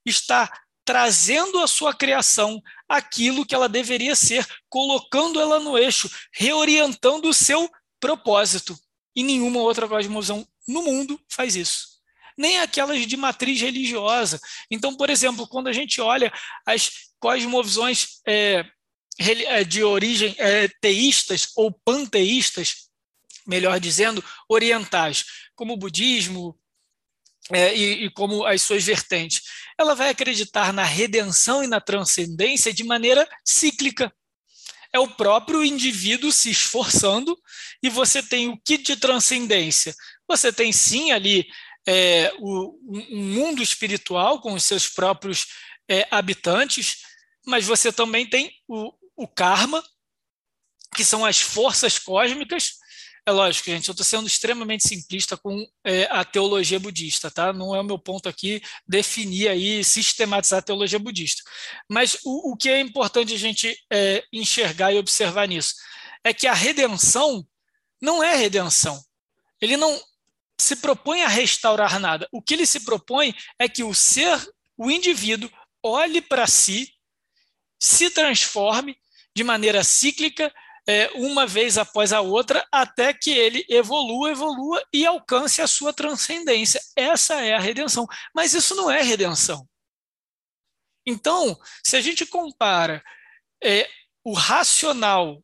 [0.05, 0.51] está
[0.83, 7.33] trazendo à sua criação aquilo que ela deveria ser, colocando ela no eixo, reorientando o
[7.33, 8.77] seu propósito.
[9.13, 11.97] E nenhuma outra cosmovisão no mundo faz isso.
[12.37, 14.39] Nem aquelas de matriz religiosa.
[14.71, 16.31] Então, por exemplo, quando a gente olha
[16.65, 18.63] as cosmovisões é,
[19.67, 22.86] de origem é, teístas ou panteístas,
[23.47, 25.23] melhor dizendo, orientais,
[25.55, 26.59] como o budismo
[27.51, 29.41] é, e, e como as suas vertentes,
[29.79, 34.13] ela vai acreditar na redenção e na transcendência de maneira cíclica
[34.91, 37.37] é o próprio indivíduo se esforçando,
[37.81, 39.95] e você tem o kit de transcendência.
[40.27, 41.47] Você tem sim ali
[41.87, 45.47] é, o, um mundo espiritual com os seus próprios
[45.89, 47.03] é, habitantes,
[47.45, 49.83] mas você também tem o, o karma,
[50.95, 52.73] que são as forças cósmicas,
[53.27, 57.51] é lógico, gente, eu estou sendo extremamente simplista com é, a teologia budista, tá?
[57.51, 61.43] Não é o meu ponto aqui definir aí, sistematizar a teologia budista.
[61.89, 65.75] Mas o, o que é importante a gente é, enxergar e observar nisso
[66.23, 67.45] é que a redenção
[68.01, 68.97] não é redenção.
[69.59, 70.01] Ele não
[70.57, 72.29] se propõe a restaurar nada.
[72.31, 74.39] O que ele se propõe é que o ser,
[74.77, 75.51] o indivíduo,
[75.83, 76.93] olhe para si,
[77.77, 78.97] se transforme
[79.35, 80.49] de maneira cíclica
[80.87, 85.91] é, uma vez após a outra, até que ele evolua, evolua e alcance a sua
[85.91, 86.81] transcendência.
[86.95, 88.07] Essa é a redenção.
[88.33, 89.67] Mas isso não é redenção.
[91.05, 93.03] Então, se a gente compara
[93.61, 93.89] é,
[94.23, 95.43] o racional,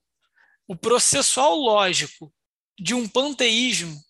[0.66, 2.34] o processual lógico
[2.80, 4.02] de um panteísmo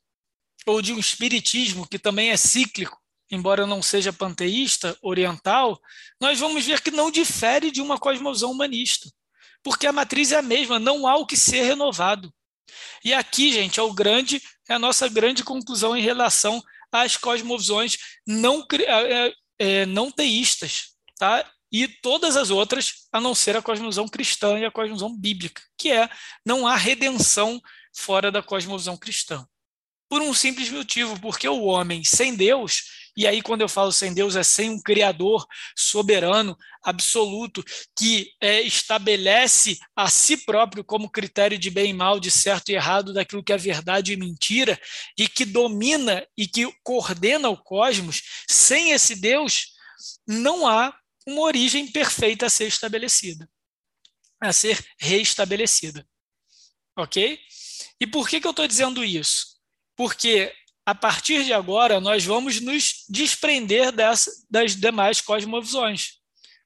[0.67, 5.79] ou de um espiritismo que também é cíclico, embora não seja panteísta, oriental,
[6.21, 9.09] nós vamos ver que não difere de uma cosmovisão humanista
[9.63, 12.33] porque a matriz é a mesma, não há o que ser renovado.
[13.03, 17.97] E aqui, gente, é o grande, é a nossa grande conclusão em relação às cosmovisões
[18.25, 21.49] não, é, é, não teístas, tá?
[21.71, 25.91] E todas as outras, a não ser a cosmovisão cristã e a cosmovisão bíblica, que
[25.91, 26.07] é
[26.45, 27.59] não há redenção
[27.95, 29.45] fora da cosmovisão cristã.
[30.07, 32.83] Por um simples motivo, porque o homem sem Deus
[33.15, 35.45] e aí, quando eu falo sem Deus, é sem um Criador
[35.75, 37.63] soberano, absoluto,
[37.95, 42.73] que é, estabelece a si próprio como critério de bem e mal, de certo e
[42.73, 44.79] errado, daquilo que é verdade e mentira,
[45.17, 48.21] e que domina e que coordena o cosmos.
[48.49, 49.73] Sem esse Deus,
[50.27, 50.93] não há
[51.27, 53.47] uma origem perfeita a ser estabelecida,
[54.41, 56.05] a ser reestabelecida.
[56.97, 57.39] Ok?
[57.99, 59.53] E por que, que eu estou dizendo isso?
[59.95, 60.53] Porque
[60.85, 66.19] a partir de agora, nós vamos nos desprender dessa, das demais cosmovisões,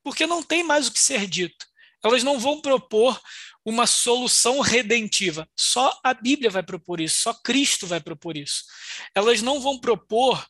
[0.04, 1.66] porque não tem mais o que ser dito.
[2.04, 3.20] Elas não vão propor
[3.64, 5.48] uma solução redentiva.
[5.56, 8.64] Só a Bíblia vai propor isso, só Cristo vai propor isso.
[9.14, 10.48] Elas não vão propor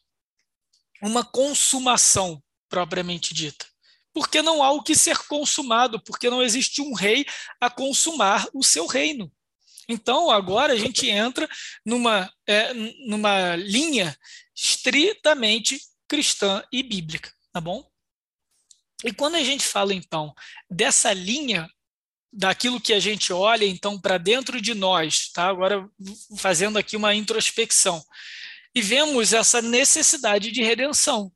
[1.01, 3.65] uma consumação propriamente dita.
[4.13, 7.25] Porque não há o que ser consumado, porque não existe um rei
[7.59, 9.31] a consumar o seu reino.
[9.87, 11.47] Então, agora a gente entra
[11.85, 12.73] numa, é,
[13.05, 14.17] numa linha
[14.55, 17.89] estritamente cristã e bíblica, tá bom?
[19.03, 20.33] E quando a gente fala, então,
[20.69, 21.69] dessa linha
[22.33, 25.47] daquilo que a gente olha, então, para dentro de nós, tá?
[25.47, 25.87] Agora,
[26.37, 28.03] fazendo aqui uma introspecção,
[28.75, 31.31] e vemos essa necessidade de redenção.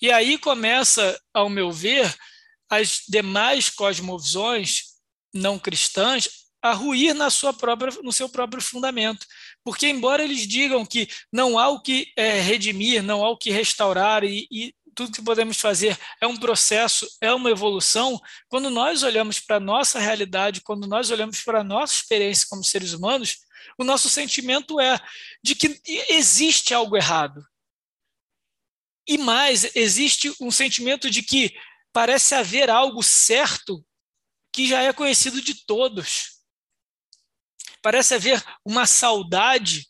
[0.00, 2.12] E aí começa, ao meu ver,
[2.68, 4.96] as demais cosmovisões
[5.32, 6.28] não cristãs
[6.70, 9.26] a ruir na sua própria, no seu próprio fundamento.
[9.64, 13.50] Porque, embora eles digam que não há o que é, redimir, não há o que
[13.50, 19.02] restaurar e, e tudo que podemos fazer é um processo, é uma evolução, quando nós
[19.02, 23.36] olhamos para a nossa realidade, quando nós olhamos para a nossa experiência como seres humanos,
[23.78, 24.98] o nosso sentimento é
[25.42, 27.44] de que existe algo errado.
[29.06, 31.54] E mais, existe um sentimento de que
[31.92, 33.84] parece haver algo certo
[34.52, 36.35] que já é conhecido de todos.
[37.86, 39.86] Parece haver uma saudade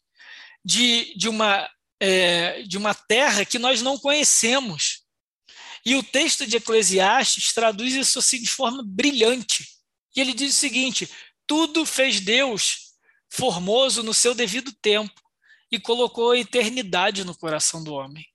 [0.63, 1.67] de, de, uma,
[1.99, 5.03] é, de uma terra que nós não conhecemos.
[5.83, 9.67] E o texto de Eclesiastes traduz isso assim de forma brilhante.
[10.15, 11.09] E ele diz o seguinte:
[11.47, 12.93] tudo fez Deus
[13.31, 15.19] formoso no seu devido tempo.
[15.73, 18.27] e colocou a eternidade no coração do homem.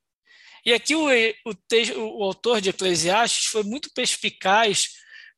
[0.65, 4.87] E aqui o, o, o autor de Eclesiastes foi muito perspicaz,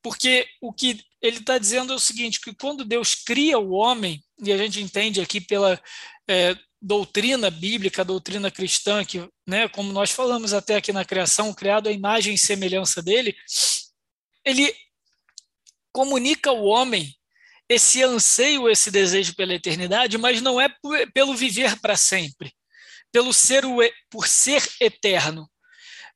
[0.02, 4.52] porque o que ele está dizendo o seguinte: que quando Deus cria o homem, e
[4.52, 5.82] a gente entende aqui pela
[6.30, 11.88] é, doutrina bíblica, doutrina cristã, que, né, como nós falamos até aqui na criação, criado
[11.88, 13.34] à imagem e semelhança dele,
[14.44, 14.76] ele
[15.94, 17.16] comunica ao homem
[17.70, 20.68] esse anseio, esse desejo pela eternidade, mas não é
[21.14, 22.52] pelo viver para sempre,
[23.14, 23.64] pelo ser
[24.10, 25.50] por ser eterno.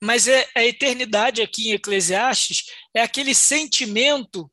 [0.04, 4.52] Mas é a eternidade aqui em Eclesiastes é aquele sentimento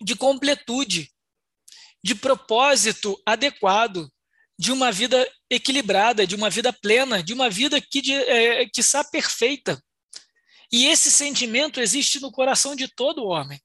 [0.00, 1.10] de completude,
[2.02, 4.10] de propósito adequado,
[4.58, 8.80] de uma vida equilibrada, de uma vida plena, de uma vida que, de, é, que
[8.80, 9.82] está perfeita.
[10.72, 13.60] E esse sentimento existe no coração de todo homem.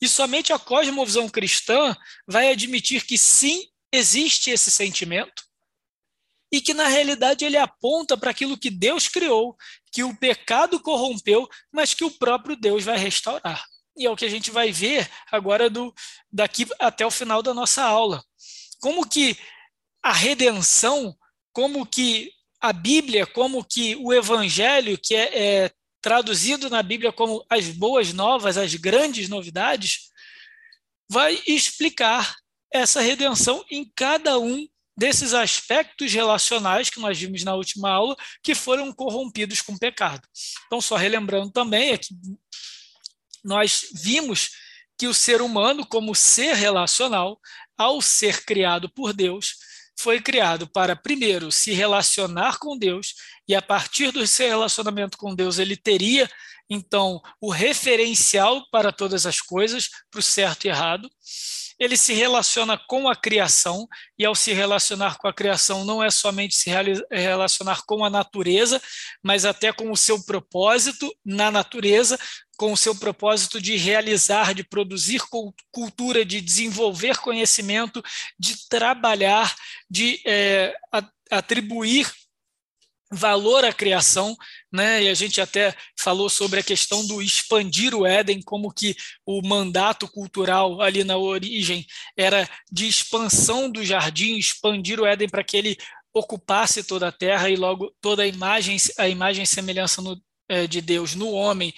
[0.00, 1.94] E somente a cosmovisão cristã
[2.26, 5.42] vai admitir que sim, existe esse sentimento,
[6.52, 9.56] e que na realidade ele aponta para aquilo que Deus criou,
[9.92, 13.64] que o pecado corrompeu, mas que o próprio Deus vai restaurar.
[13.96, 15.94] E é o que a gente vai ver agora do
[16.32, 18.24] daqui até o final da nossa aula.
[18.80, 19.36] Como que
[20.02, 21.14] a redenção,
[21.52, 25.70] como que a Bíblia, como que o Evangelho, que é, é
[26.00, 30.10] traduzido na Bíblia como as boas novas, as grandes novidades,
[31.10, 32.36] vai explicar
[32.72, 34.66] essa redenção em cada um
[34.96, 40.22] desses aspectos relacionais que nós vimos na última aula, que foram corrompidos com pecado.
[40.66, 42.14] Então, só relembrando também, é que
[43.44, 44.50] nós vimos
[44.98, 47.40] que o ser humano, como ser relacional,
[47.76, 49.54] ao ser criado por Deus,
[49.98, 53.14] foi criado para, primeiro, se relacionar com Deus,
[53.46, 56.28] e a partir do seu relacionamento com Deus, ele teria,
[56.68, 61.10] então, o referencial para todas as coisas, para o certo e errado.
[61.80, 66.10] Ele se relaciona com a criação, e ao se relacionar com a criação, não é
[66.10, 66.70] somente se
[67.10, 68.80] relacionar com a natureza,
[69.22, 72.18] mas até com o seu propósito na natureza,
[72.58, 75.22] com o seu propósito de realizar, de produzir
[75.72, 78.02] cultura, de desenvolver conhecimento,
[78.38, 79.56] de trabalhar,
[79.88, 80.74] de é,
[81.30, 82.12] atribuir
[83.10, 84.36] valor à criação,
[84.72, 85.02] né?
[85.02, 88.94] E a gente até falou sobre a questão do expandir o Éden, como que
[89.26, 91.84] o mandato cultural ali na origem
[92.16, 95.76] era de expansão do jardim, expandir o Éden para que ele
[96.14, 100.66] ocupasse toda a terra e logo toda a imagem, a imagem e semelhança no, é,
[100.66, 101.72] de Deus no homem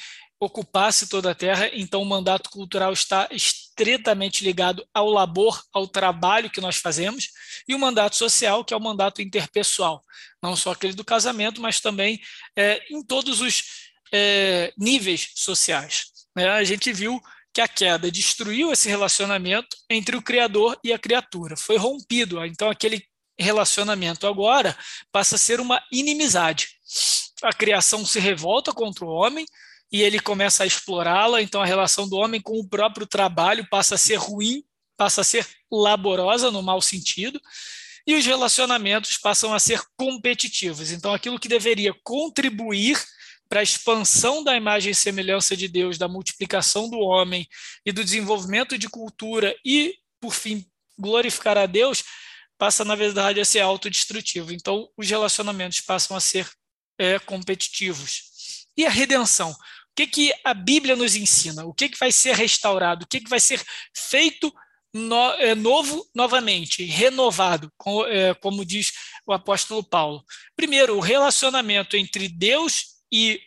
[0.45, 6.51] ocupasse toda a terra, então o mandato cultural está estritamente ligado ao labor, ao trabalho
[6.51, 7.29] que nós fazemos,
[7.69, 10.03] e o mandato social, que é o mandato interpessoal,
[10.43, 12.21] não só aquele do casamento, mas também
[12.57, 13.63] é, em todos os
[14.13, 16.07] é, níveis sociais.
[16.35, 16.49] Né?
[16.49, 17.23] A gente viu
[17.55, 22.69] que a queda destruiu esse relacionamento entre o Criador e a criatura, foi rompido, então
[22.69, 23.07] aquele
[23.39, 24.77] relacionamento agora
[25.13, 26.71] passa a ser uma inimizade.
[27.45, 29.47] A criação se revolta contra o homem,
[29.93, 33.97] e ele começa a explorá-la, então a relação do homem com o próprio trabalho passa
[33.97, 34.65] a ser ruim,
[34.97, 37.39] passa a ser laborosa no mau sentido,
[38.07, 40.91] e os relacionamentos passam a ser competitivos.
[40.91, 42.99] Então aquilo que deveria contribuir
[43.49, 47.47] para a expansão da imagem e semelhança de Deus, da multiplicação do homem
[47.85, 50.65] e do desenvolvimento de cultura e, por fim,
[50.99, 52.03] glorificar a Deus,
[52.57, 54.55] passa, na verdade, a ser autodestrutivo.
[54.55, 56.49] Então, os relacionamentos passam a ser
[56.99, 58.23] é, competitivos.
[58.75, 59.55] E a redenção?
[59.93, 61.67] O que, que a Bíblia nos ensina?
[61.67, 63.05] O que, que vai ser restaurado?
[63.05, 63.63] O que, que vai ser
[63.95, 64.51] feito
[64.93, 68.91] no, é, novo novamente, renovado, com, é, como diz
[69.27, 70.25] o apóstolo Paulo?
[70.57, 73.39] Primeiro, o relacionamento entre Deus e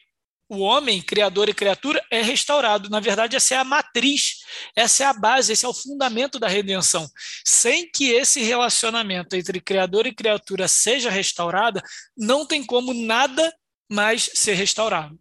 [0.47, 2.91] o homem, criador e criatura, é restaurado.
[2.91, 4.41] Na verdade, essa é a matriz,
[4.75, 7.09] essa é a base, esse é o fundamento da redenção.
[7.43, 11.81] Sem que esse relacionamento entre criador e criatura seja restaurado,
[12.15, 13.51] não tem como nada
[13.89, 15.19] mais ser restaurado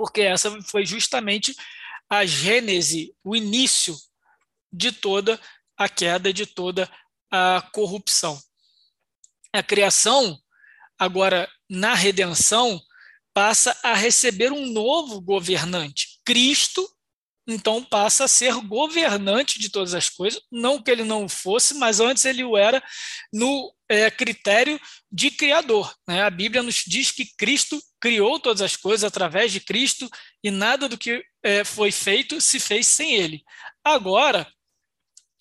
[0.00, 1.54] porque essa foi justamente
[2.08, 3.94] a gênese, o início
[4.72, 5.38] de toda
[5.76, 6.90] a queda, de toda
[7.30, 8.40] a corrupção.
[9.52, 10.40] A criação,
[10.98, 12.80] agora na redenção,
[13.34, 16.18] passa a receber um novo governante.
[16.24, 16.88] Cristo,
[17.46, 21.98] então, passa a ser governante de todas as coisas, não que ele não fosse, mas
[21.98, 22.82] antes ele o era
[23.32, 24.80] no é, critério
[25.10, 25.92] de criador.
[26.06, 26.22] Né?
[26.22, 30.08] A Bíblia nos diz que Cristo criou todas as coisas através de Cristo
[30.44, 33.42] e nada do que é, foi feito se fez sem ele.
[33.84, 34.46] Agora,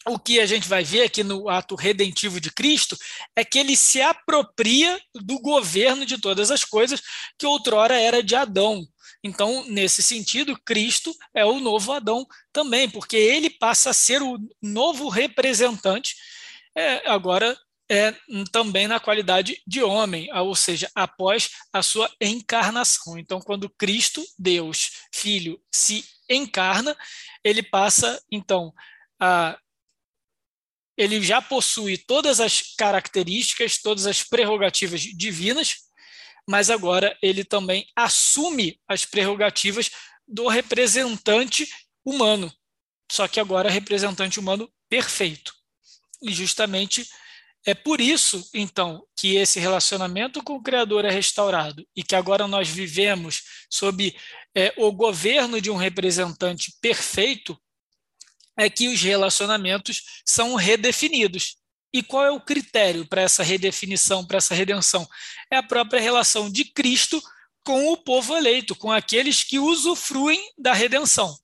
[0.08, 2.98] o que a gente vai ver aqui no ato redentivo de Cristo
[3.36, 7.02] é que ele se apropria do governo de todas as coisas
[7.38, 8.84] que outrora era de Adão.
[9.24, 14.38] Então, nesse sentido, Cristo é o novo Adão também, porque ele passa a ser o
[14.62, 16.16] novo representante
[16.76, 17.58] é, agora
[17.92, 18.14] é
[18.52, 23.18] também na qualidade de homem, ou seja, após a sua encarnação.
[23.18, 26.96] Então, quando Cristo, Deus, Filho, se encarna,
[27.44, 28.74] ele passa, então,
[29.20, 29.58] a
[30.96, 35.89] ele já possui todas as características, todas as prerrogativas divinas,
[36.50, 39.92] mas agora ele também assume as prerrogativas
[40.28, 41.70] do representante
[42.04, 42.52] humano,
[43.12, 45.54] só que agora representante humano perfeito.
[46.24, 47.08] E justamente
[47.64, 52.48] é por isso, então, que esse relacionamento com o Criador é restaurado e que agora
[52.48, 54.16] nós vivemos sob
[54.56, 57.56] é, o governo de um representante perfeito,
[58.58, 61.58] é que os relacionamentos são redefinidos.
[61.92, 65.08] E qual é o critério para essa redefinição, para essa redenção?
[65.52, 67.22] É a própria relação de Cristo
[67.64, 71.36] com o povo eleito, com aqueles que usufruem da redenção,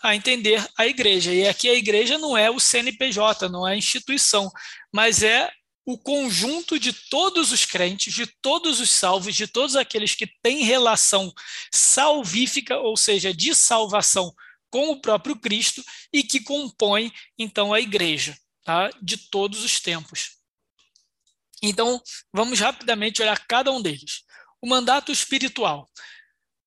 [0.00, 1.32] a entender a igreja.
[1.32, 4.50] E aqui a igreja não é o CNPJ, não é a instituição,
[4.92, 5.50] mas é
[5.84, 10.62] o conjunto de todos os crentes, de todos os salvos, de todos aqueles que têm
[10.62, 11.32] relação
[11.72, 14.32] salvífica, ou seja, de salvação
[14.70, 18.90] com o próprio Cristo e que compõe, então, a igreja tá?
[19.00, 20.36] de todos os tempos.
[21.62, 22.02] Então,
[22.32, 24.24] vamos rapidamente olhar cada um deles.
[24.60, 25.88] O mandato espiritual.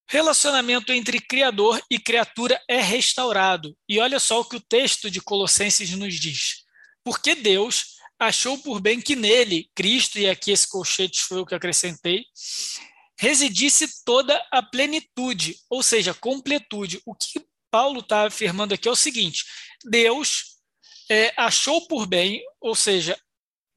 [0.08, 3.76] Relacionamento entre Criador e criatura é restaurado.
[3.88, 6.64] E olha só o que o texto de Colossenses nos diz.
[7.04, 11.54] Porque Deus achou por bem que nele, Cristo, e aqui esse colchete foi o que
[11.54, 12.24] acrescentei,
[13.18, 17.00] residisse toda a plenitude, ou seja, completude.
[17.04, 19.44] O que Paulo está afirmando aqui é o seguinte:
[19.84, 20.55] Deus
[21.10, 23.18] é, achou por bem, ou seja,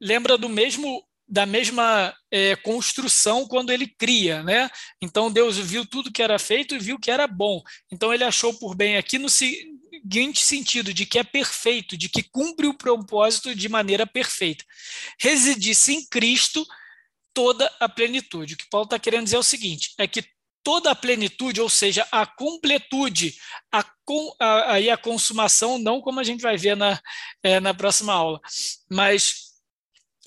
[0.01, 4.67] lembra do mesmo da mesma é, construção quando ele cria, né?
[4.99, 7.61] Então Deus viu tudo que era feito e viu que era bom.
[7.91, 12.23] Então ele achou por bem aqui no seguinte sentido, de que é perfeito, de que
[12.23, 14.65] cumpre o propósito de maneira perfeita.
[15.19, 16.65] Residisse em Cristo
[17.31, 18.55] toda a plenitude.
[18.55, 20.23] O que Paulo está querendo dizer é o seguinte: é que
[20.63, 23.35] toda a plenitude, ou seja, a completude,
[23.71, 23.85] a,
[24.39, 26.99] a, aí a consumação, não como a gente vai ver na,
[27.43, 28.39] é, na próxima aula,
[28.89, 29.49] mas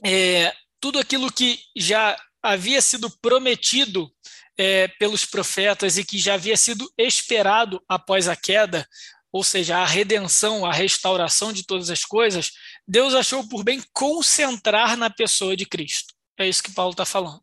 [0.05, 4.13] é, tudo aquilo que já havia sido prometido
[4.59, 8.87] é, pelos profetas e que já havia sido esperado após a queda,
[9.31, 12.51] ou seja, a redenção, a restauração de todas as coisas,
[12.87, 16.13] Deus achou por bem concentrar na pessoa de Cristo.
[16.39, 17.41] É isso que Paulo está falando.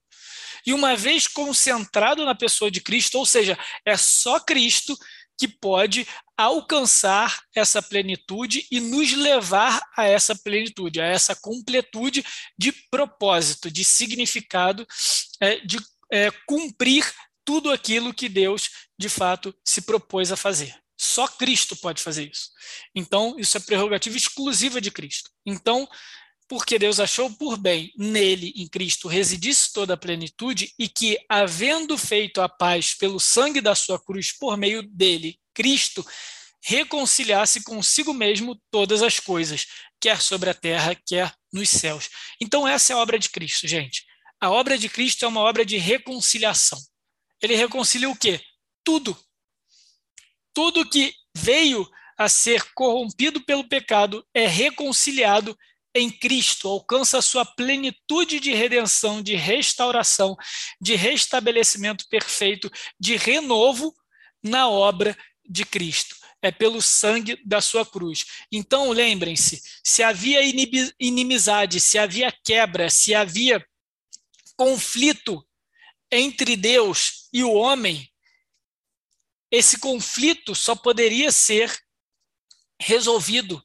[0.65, 4.97] E uma vez concentrado na pessoa de Cristo, ou seja, é só Cristo
[5.37, 6.05] que pode
[6.37, 12.25] alcançar essa plenitude e nos levar a essa plenitude, a essa completude
[12.57, 14.85] de propósito, de significado,
[15.39, 15.77] é, de
[16.11, 17.09] é, cumprir
[17.45, 20.75] tudo aquilo que Deus, de fato, se propôs a fazer.
[20.97, 22.51] Só Cristo pode fazer isso.
[22.93, 25.31] Então, isso é prerrogativa exclusiva de Cristo.
[25.45, 25.87] Então,
[26.49, 31.95] porque Deus achou por bem nele, em Cristo, residisse toda a plenitude e que, havendo
[31.95, 36.03] feito a paz pelo sangue da sua cruz por meio dele, Cristo,
[36.59, 39.67] reconciliasse consigo mesmo todas as coisas,
[40.01, 42.09] quer sobre a terra, quer nos céus.
[42.41, 44.03] Então, essa é a obra de Cristo, gente.
[44.41, 46.79] A obra de Cristo é uma obra de reconciliação.
[47.39, 48.41] Ele reconcilia o quê?
[48.83, 49.15] Tudo.
[50.51, 51.87] Tudo que veio
[52.17, 55.55] a ser corrompido pelo pecado é reconciliado
[55.93, 60.35] em Cristo alcança a sua plenitude de redenção, de restauração,
[60.79, 63.93] de restabelecimento perfeito, de renovo
[64.43, 65.17] na obra
[65.47, 66.15] de Cristo.
[66.41, 68.25] É pelo sangue da sua cruz.
[68.51, 70.39] Então, lembrem-se: se havia
[70.99, 73.65] inimizade, se havia quebra, se havia
[74.55, 75.45] conflito
[76.11, 78.09] entre Deus e o homem,
[79.51, 81.77] esse conflito só poderia ser
[82.79, 83.61] resolvido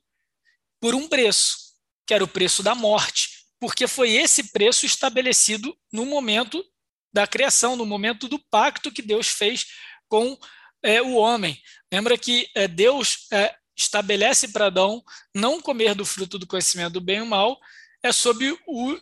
[0.81, 1.64] por um preço
[2.07, 6.65] que era o preço da morte, porque foi esse preço estabelecido no momento
[7.13, 9.67] da criação, no momento do pacto que Deus fez
[10.09, 10.37] com
[10.83, 11.61] é, o homem.
[11.93, 15.03] Lembra que é, Deus é, estabelece para Adão
[15.35, 17.59] não comer do fruto do conhecimento do bem e do mal,
[18.03, 18.99] é sob o,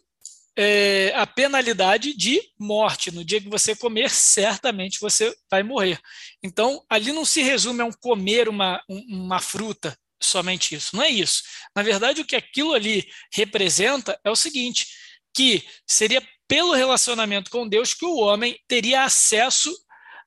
[0.57, 3.11] é, a penalidade de morte.
[3.11, 5.99] No dia que você comer, certamente você vai morrer.
[6.43, 10.97] Então, ali não se resume a um comer uma, uma fruta, somente isso.
[10.97, 11.43] Não é isso.
[11.75, 14.87] Na verdade, o que aquilo ali representa é o seguinte:
[15.35, 19.75] que seria pelo relacionamento com Deus que o homem teria acesso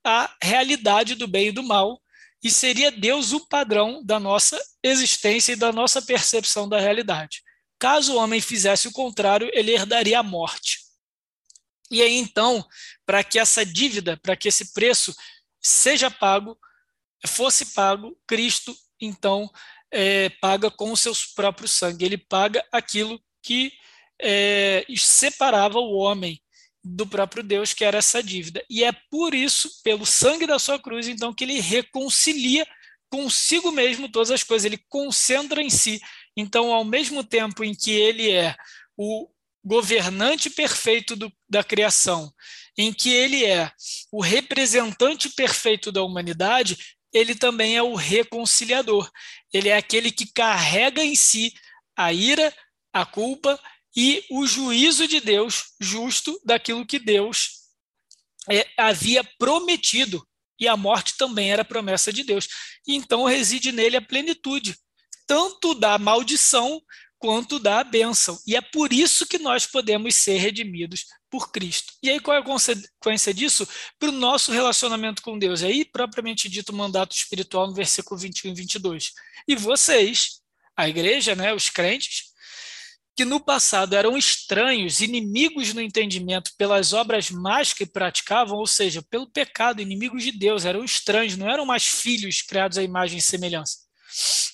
[0.04, 2.02] à realidade do bem e do mal,
[2.44, 7.42] e seria Deus o padrão da nossa existência e da nossa percepção da realidade.
[7.80, 10.80] Caso o homem fizesse o contrário, ele herdaria a morte.
[11.92, 12.66] E aí então,
[13.06, 15.14] para que essa dívida, para que esse preço
[15.62, 16.58] seja pago,
[17.28, 19.50] fosse pago, Cristo então
[19.92, 22.06] é, paga com o seu próprio sangue.
[22.06, 23.72] Ele paga aquilo que
[24.22, 26.42] é, separava o homem
[26.84, 28.64] do próprio Deus, que era essa dívida.
[28.70, 32.66] E é por isso, pelo sangue da sua cruz, então, que ele reconcilia
[33.10, 36.00] consigo mesmo todas as coisas, ele concentra em si.
[36.36, 38.56] Então, ao mesmo tempo em que ele é
[38.98, 39.28] o
[39.64, 42.32] governante perfeito do, da criação,
[42.78, 43.72] em que ele é
[44.12, 46.78] o representante perfeito da humanidade,
[47.16, 49.10] ele também é o reconciliador.
[49.54, 51.54] Ele é aquele que carrega em si
[51.96, 52.54] a ira,
[52.92, 53.58] a culpa
[53.96, 57.52] e o juízo de Deus justo daquilo que Deus
[58.52, 60.28] é, havia prometido.
[60.60, 62.50] E a morte também era promessa de Deus.
[62.86, 64.76] Então reside nele a plenitude,
[65.26, 66.82] tanto da maldição
[67.20, 68.40] quanto da bênção.
[68.46, 71.94] E é por isso que nós podemos ser redimidos por Cristo.
[72.02, 73.68] E aí, qual é a consequência disso
[74.00, 75.64] para o nosso relacionamento com Deus?
[75.64, 79.12] É aí, propriamente dito, o mandato espiritual no versículo 21 e 22.
[79.48, 80.42] E vocês,
[80.78, 82.36] a igreja, né, os crentes,
[83.16, 89.02] que no passado eram estranhos, inimigos no entendimento pelas obras más que praticavam, ou seja,
[89.02, 93.22] pelo pecado, inimigos de Deus, eram estranhos, não eram mais filhos criados à imagem e
[93.22, 93.85] semelhança.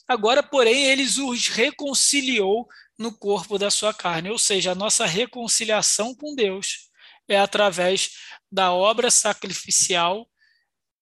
[0.07, 6.13] Agora, porém, eles os reconciliou no corpo da sua carne, ou seja, a nossa reconciliação
[6.13, 6.89] com Deus
[7.27, 8.11] é através
[8.51, 10.29] da obra sacrificial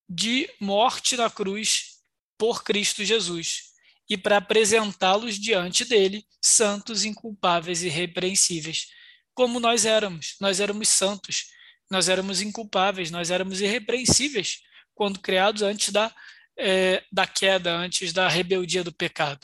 [0.08, 2.00] de morte na cruz
[2.38, 3.70] por Cristo Jesus.
[4.10, 8.88] E para apresentá-los diante dele, santos, inculpáveis e irrepreensíveis,
[9.36, 10.36] como nós éramos.
[10.42, 11.46] Nós éramos santos,
[11.92, 14.62] nós éramos inculpáveis, nós éramos irrepreensíveis
[14.96, 16.14] quando criados antes da,
[16.60, 19.40] é, da queda, antes da rebeldia do pecado.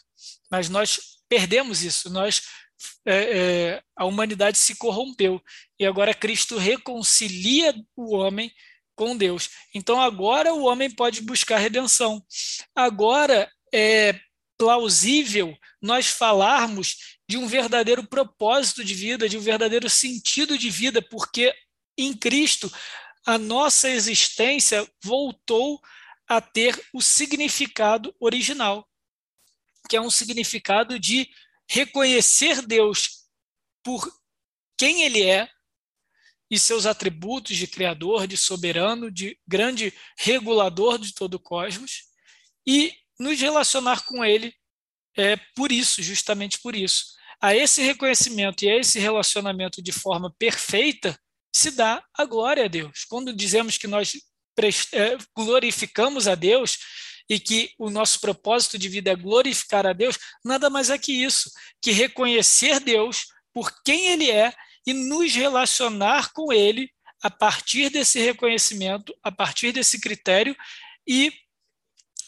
[0.51, 2.43] Mas nós perdemos isso, nós
[3.05, 5.41] é, é, a humanidade se corrompeu
[5.79, 8.51] e agora Cristo reconcilia o homem
[8.95, 9.49] com Deus.
[9.73, 12.23] Então agora o homem pode buscar redenção.
[12.75, 14.19] Agora é,
[14.57, 21.01] plausível nós falarmos de um verdadeiro propósito de vida, de um verdadeiro sentido de vida,
[21.01, 21.53] porque
[21.97, 22.71] em Cristo
[23.25, 25.81] a nossa existência voltou
[26.51, 28.87] ter o significado original,
[29.89, 31.29] que é um significado de
[31.69, 33.25] reconhecer Deus
[33.83, 34.11] por
[34.77, 35.49] quem Ele é
[36.49, 42.03] e seus atributos de Criador, de soberano, de grande regulador de todo o cosmos,
[42.67, 44.53] e nos relacionar com Ele
[45.17, 47.15] é por isso, justamente por isso.
[47.41, 51.17] A esse reconhecimento e a esse relacionamento de forma perfeita
[51.53, 53.05] se dá a glória a Deus.
[53.05, 54.13] Quando dizemos que nós
[55.35, 56.77] glorificamos a Deus
[57.29, 61.11] e que o nosso propósito de vida é glorificar a Deus, nada mais é que
[61.11, 61.49] isso,
[61.81, 64.53] que reconhecer Deus por quem Ele é
[64.85, 66.91] e nos relacionar com Ele
[67.21, 70.55] a partir desse reconhecimento, a partir desse critério
[71.07, 71.33] e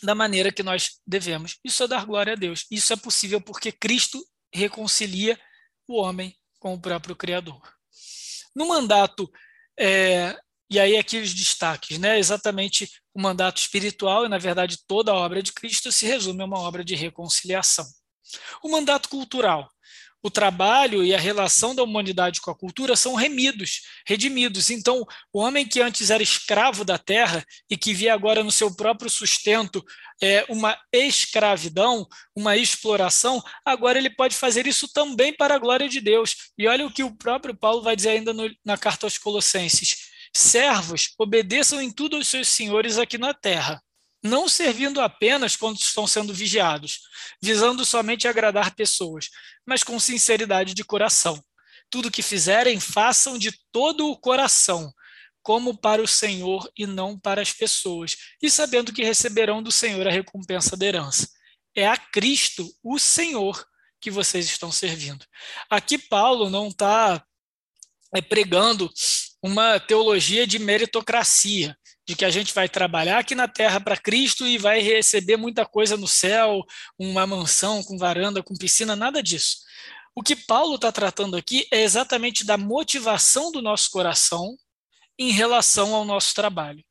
[0.01, 1.57] da maneira que nós devemos.
[1.63, 2.65] Isso é dar glória a Deus.
[2.71, 5.39] Isso é possível porque Cristo reconcilia
[5.87, 7.61] o homem com o próprio Criador.
[8.55, 9.31] No mandato,
[9.79, 10.35] é,
[10.69, 12.19] e aí aqui os destaques, né?
[12.19, 16.45] exatamente o mandato espiritual, e na verdade toda a obra de Cristo se resume a
[16.45, 17.85] uma obra de reconciliação.
[18.63, 19.69] O mandato cultural
[20.27, 24.69] o trabalho e a relação da humanidade com a cultura são remidos, redimidos.
[24.69, 28.75] Então, o homem que antes era escravo da terra e que via agora no seu
[28.75, 29.83] próprio sustento
[30.21, 36.01] é, uma escravidão, uma exploração, agora ele pode fazer isso também para a glória de
[36.01, 36.35] Deus.
[36.57, 40.06] E olha o que o próprio Paulo vai dizer ainda no, na carta aos Colossenses:
[40.35, 43.81] servos, obedeçam em tudo aos seus senhores aqui na terra
[44.23, 47.01] não servindo apenas quando estão sendo vigiados,
[47.41, 49.29] visando somente agradar pessoas,
[49.65, 51.41] mas com sinceridade de coração.
[51.89, 54.91] Tudo que fizerem, façam de todo o coração,
[55.41, 60.05] como para o Senhor e não para as pessoas, e sabendo que receberão do Senhor
[60.07, 61.29] a recompensa da herança.
[61.73, 63.65] É a Cristo, o Senhor,
[64.01, 65.25] que vocês estão servindo.
[65.69, 67.23] Aqui Paulo não está
[68.13, 68.91] é, pregando
[69.41, 71.77] uma teologia de meritocracia,
[72.07, 75.65] de que a gente vai trabalhar aqui na terra para Cristo e vai receber muita
[75.65, 76.63] coisa no céu,
[76.97, 79.57] uma mansão com varanda, com piscina, nada disso.
[80.15, 84.57] O que Paulo está tratando aqui é exatamente da motivação do nosso coração
[85.19, 86.83] em relação ao nosso trabalho.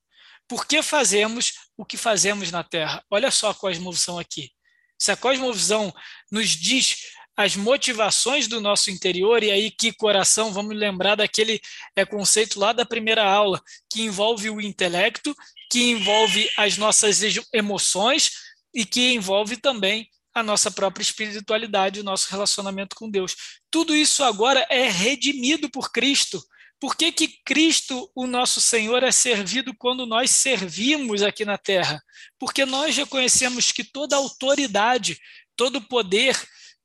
[0.47, 3.05] Por que fazemos o que fazemos na terra?
[3.11, 4.51] Olha só a cosmovisão aqui.
[4.99, 5.93] Se a cosmovisão
[6.31, 6.99] nos diz
[7.37, 11.61] as motivações do nosso interior, e aí que coração, vamos lembrar daquele
[11.95, 15.37] é, conceito lá da primeira aula, que envolve o intelecto,
[15.71, 17.21] que envolve as nossas
[17.53, 18.31] emoções
[18.75, 23.37] e que envolve também a nossa própria espiritualidade, o nosso relacionamento com Deus.
[23.71, 26.43] Tudo isso agora é redimido por Cristo.
[26.79, 32.03] Por que, que Cristo, o nosso Senhor, é servido quando nós servimos aqui na terra?
[32.39, 35.19] Porque nós reconhecemos que toda autoridade,
[35.57, 36.37] todo poder,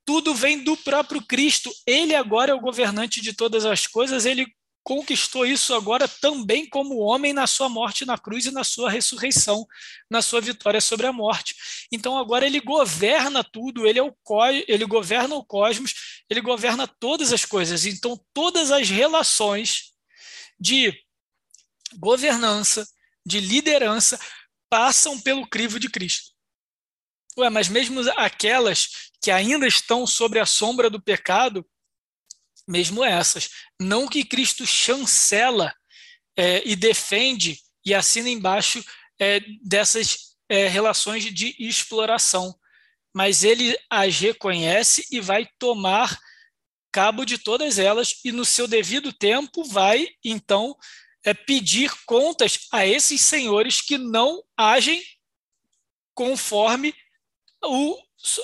[0.06, 1.72] tudo vem do próprio Cristo.
[1.86, 4.48] Ele agora é o governante de todas as coisas, ele
[4.84, 9.66] conquistou isso agora também como homem na sua morte na cruz e na sua ressurreição,
[10.10, 11.56] na sua vitória sobre a morte.
[11.92, 14.16] Então agora ele governa tudo, ele é o
[14.68, 17.86] ele governa o cosmos, ele governa todas as coisas.
[17.86, 19.92] Então todas as relações
[20.60, 20.94] de
[21.98, 22.88] governança,
[23.26, 24.20] de liderança
[24.70, 26.31] passam pelo crivo de Cristo.
[27.38, 31.66] Ué, mas mesmo aquelas que ainda estão sobre a sombra do pecado,
[32.68, 33.50] mesmo essas.
[33.80, 35.74] Não que Cristo chancela
[36.36, 38.84] é, e defende e assina embaixo
[39.20, 42.54] é, dessas é, relações de exploração,
[43.14, 46.20] mas ele as reconhece e vai tomar
[46.92, 50.76] cabo de todas elas e no seu devido tempo vai então
[51.24, 55.02] é, pedir contas a esses senhores que não agem
[56.14, 56.94] conforme
[57.64, 57.98] o,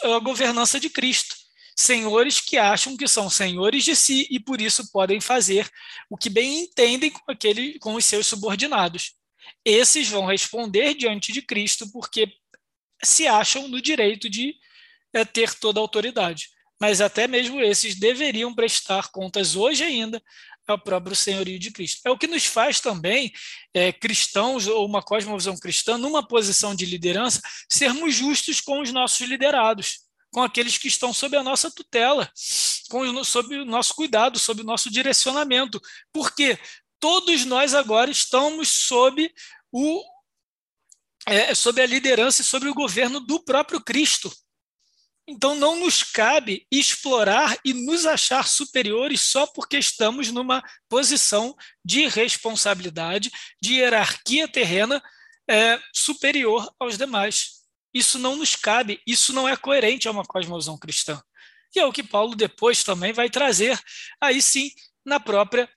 [0.03, 1.35] a governança de Cristo
[1.77, 5.69] senhores que acham que são senhores de si e por isso podem fazer
[6.09, 9.13] o que bem entendem com, aquele, com os seus subordinados.
[9.63, 12.33] Esses vão responder diante de Cristo porque
[13.03, 14.55] se acham no direito de
[15.13, 16.49] é, ter toda a autoridade.
[16.81, 20.21] Mas até mesmo esses deveriam prestar contas hoje ainda
[20.67, 22.01] ao próprio senhorio de Cristo.
[22.05, 23.31] É o que nos faz também,
[23.73, 27.41] é, cristãos ou uma cosmovisão cristã, numa posição de liderança,
[27.71, 32.31] sermos justos com os nossos liderados com aqueles que estão sob a nossa tutela,
[32.89, 35.81] com, sob o nosso cuidado, sob o nosso direcionamento.
[36.13, 36.59] Porque
[36.99, 39.33] todos nós agora estamos sob
[39.71, 40.03] o
[41.25, 44.31] é, sob a liderança e sob o governo do próprio Cristo.
[45.27, 51.53] Então não nos cabe explorar e nos achar superiores só porque estamos numa posição
[51.83, 53.29] de responsabilidade,
[53.61, 55.03] de hierarquia terrena
[55.49, 57.57] é, superior aos demais.
[57.93, 61.21] Isso não nos cabe, isso não é coerente a uma cosmovisão cristã.
[61.75, 63.77] E é o que Paulo depois também vai trazer,
[64.21, 64.71] aí sim,
[65.05, 65.69] na própria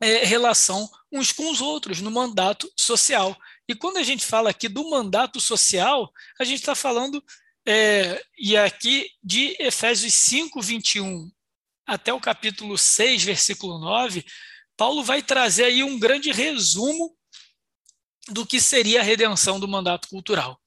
[0.00, 3.36] é, relação uns com os outros, no mandato social.
[3.68, 6.10] E quando a gente fala aqui do mandato social,
[6.40, 7.22] a gente está falando,
[7.66, 11.30] é, e aqui de Efésios 5, 21
[11.86, 14.24] até o capítulo 6, versículo 9,
[14.76, 17.16] Paulo vai trazer aí um grande resumo
[18.28, 20.58] do que seria a redenção do mandato cultural.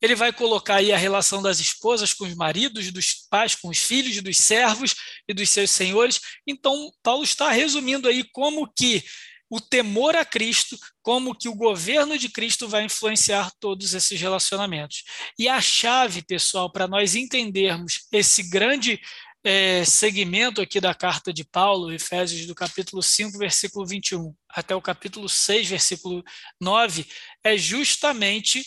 [0.00, 3.78] Ele vai colocar aí a relação das esposas com os maridos, dos pais com os
[3.78, 4.94] filhos, dos servos
[5.26, 6.20] e dos seus senhores.
[6.46, 9.02] Então, Paulo está resumindo aí como que
[9.50, 15.04] o temor a Cristo, como que o governo de Cristo vai influenciar todos esses relacionamentos.
[15.38, 19.00] E a chave, pessoal, para nós entendermos esse grande
[19.42, 24.82] é, segmento aqui da carta de Paulo, Efésios do capítulo 5, versículo 21, até o
[24.82, 26.22] capítulo 6, versículo
[26.60, 27.06] 9,
[27.42, 28.62] é justamente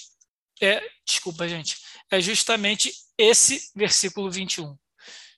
[0.61, 1.77] é, desculpa, gente,
[2.11, 4.77] é justamente esse versículo 21.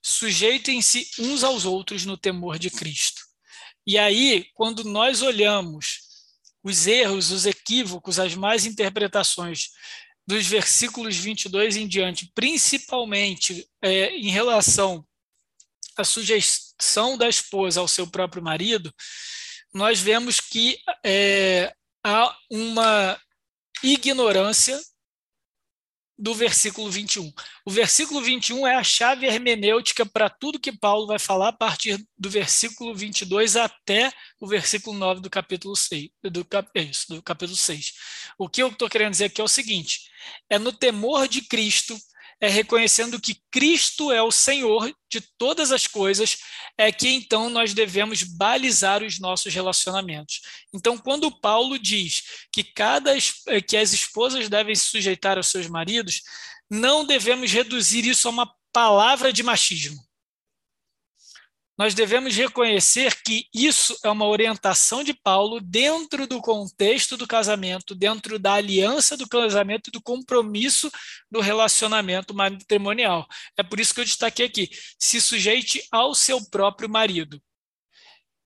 [0.01, 3.22] Sujeitem-se uns aos outros no temor de Cristo.
[3.85, 5.99] E aí, quando nós olhamos
[6.63, 9.69] os erros, os equívocos, as más interpretações
[10.25, 15.05] dos versículos 22 em diante, principalmente é, em relação
[15.97, 18.93] à sujeição da esposa ao seu próprio marido,
[19.73, 23.19] nós vemos que é, há uma
[23.83, 24.79] ignorância
[26.23, 27.33] do versículo 21.
[27.65, 32.01] O versículo 21 é a chave hermenêutica para tudo que Paulo vai falar a partir
[32.17, 34.09] do versículo 22 até
[34.39, 36.09] o versículo 9 do capítulo 6.
[36.31, 37.91] Do, é isso, do capítulo 6.
[38.37, 40.09] O que eu estou querendo dizer aqui é o seguinte:
[40.49, 41.99] é no temor de Cristo
[42.43, 46.39] é reconhecendo que Cristo é o Senhor de todas as coisas,
[46.77, 50.41] é que então nós devemos balizar os nossos relacionamentos.
[50.73, 52.21] Então, quando Paulo diz
[52.51, 56.21] que cada eh, que as esposas devem se sujeitar aos seus maridos,
[56.69, 60.03] não devemos reduzir isso a uma palavra de machismo
[61.77, 67.95] nós devemos reconhecer que isso é uma orientação de Paulo dentro do contexto do casamento,
[67.95, 70.91] dentro da aliança do casamento e do compromisso
[71.31, 73.27] do relacionamento matrimonial.
[73.57, 74.69] É por isso que eu destaquei aqui:
[74.99, 77.41] se sujeite ao seu próprio marido.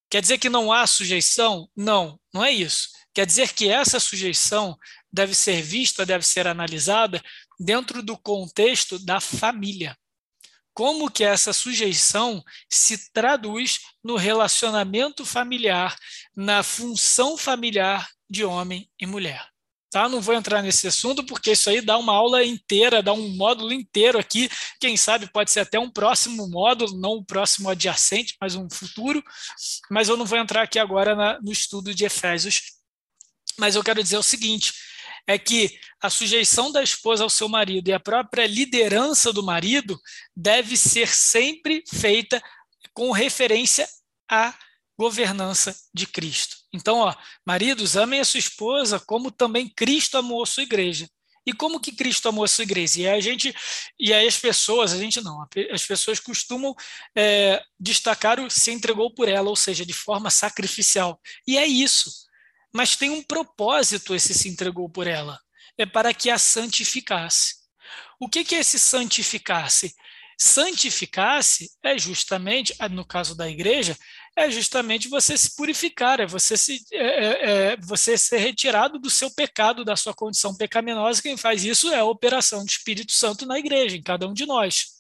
[0.10, 1.70] Quer dizer que não há sujeição?
[1.76, 2.88] Não, não é isso.
[3.14, 4.78] Quer dizer que essa sujeição
[5.12, 7.22] deve ser vista, deve ser analisada
[7.60, 9.98] dentro do contexto da família
[10.78, 15.98] como que essa sujeição se traduz no relacionamento familiar,
[16.36, 19.44] na função familiar de homem e mulher.
[19.90, 20.08] Tá?
[20.08, 23.74] Não vou entrar nesse assunto porque isso aí dá uma aula inteira, dá um módulo
[23.74, 24.52] inteiro aqui.
[24.80, 29.24] Quem sabe pode ser até um próximo módulo, não o próximo adjacente, mas um futuro.
[29.90, 32.62] Mas eu não vou entrar aqui agora na, no estudo de Efésios.
[33.58, 34.72] Mas eu quero dizer o seguinte:
[35.28, 40.00] é que a sujeição da esposa ao seu marido e a própria liderança do marido
[40.36, 42.42] deve ser sempre feita
[42.94, 43.88] com referência
[44.30, 44.58] à
[44.98, 46.56] governança de Cristo.
[46.74, 47.14] Então, ó,
[47.46, 51.08] maridos, amem a sua esposa como também Cristo amou a sua igreja.
[51.46, 53.02] E como que Cristo amou a sua igreja?
[53.02, 53.56] E a gente,
[53.98, 56.76] e aí as pessoas, a gente não, as pessoas costumam
[57.16, 61.18] é, destacar o se entregou por ela, ou seja, de forma sacrificial.
[61.48, 62.27] E é isso.
[62.74, 65.40] Mas tem um propósito esse se entregou por ela.
[65.78, 67.56] É para que a santificasse.
[68.20, 69.96] O que, que é esse santificasse?
[70.40, 73.98] Santificar-se é justamente, ah, no caso da igreja,
[74.36, 79.10] é justamente você se purificar, é você, se, é, é, é, você ser retirado do
[79.10, 81.24] seu pecado, da sua condição pecaminosa.
[81.24, 84.46] Quem faz isso é a operação do Espírito Santo na igreja, em cada um de
[84.46, 84.98] nós.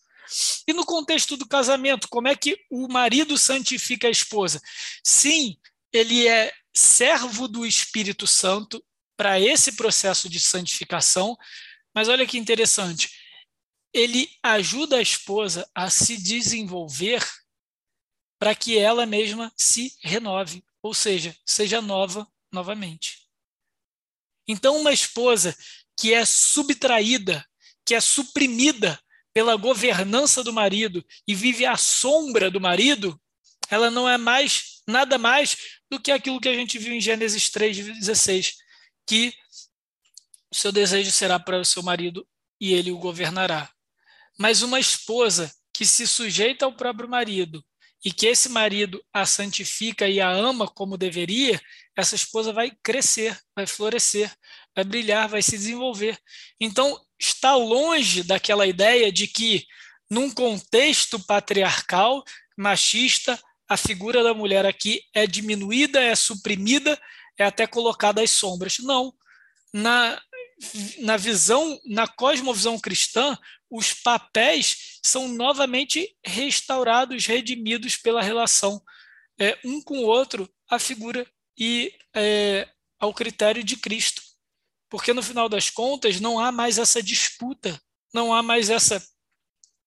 [0.68, 4.60] E no contexto do casamento, como é que o marido santifica a esposa?
[5.04, 5.56] Sim,
[5.94, 8.84] ele é servo do Espírito Santo
[9.16, 11.36] para esse processo de santificação,
[11.94, 13.10] mas olha que interessante
[13.94, 17.26] ele ajuda a esposa a se desenvolver
[18.40, 23.28] para que ela mesma se renove, ou seja, seja nova novamente.
[24.48, 25.58] Então, uma esposa
[26.00, 27.46] que é subtraída,
[27.84, 29.00] que é suprimida
[29.34, 33.20] pela governança do marido e vive à sombra do marido,
[33.70, 37.50] ela não é mais nada mais do que aquilo que a gente viu em Gênesis
[37.50, 38.56] 3:16,
[39.06, 39.34] que
[40.52, 42.28] o seu desejo será para o seu marido
[42.60, 43.70] e ele o governará.
[44.38, 47.64] Mas uma esposa que se sujeita ao próprio marido
[48.04, 51.60] e que esse marido a santifica e a ama como deveria,
[51.96, 54.32] essa esposa vai crescer, vai florescer,
[54.76, 56.18] vai brilhar, vai se desenvolver.
[56.60, 59.66] Então, está longe daquela ideia de que,
[60.10, 62.24] num contexto patriarcal,
[62.56, 67.00] machista, a figura da mulher aqui é diminuída, é suprimida,
[67.38, 68.80] é até colocada às sombras.
[68.80, 69.14] Não.
[69.74, 70.22] Na,
[71.00, 73.38] na visão, na cosmovisão cristã,
[73.70, 78.82] os papéis são novamente restaurados, redimidos pela relação
[79.40, 81.26] é, um com o outro, a figura
[81.58, 82.68] e é,
[83.00, 84.22] ao critério de Cristo.
[84.90, 87.80] Porque no final das contas não há mais essa disputa,
[88.14, 89.06] não há mais essa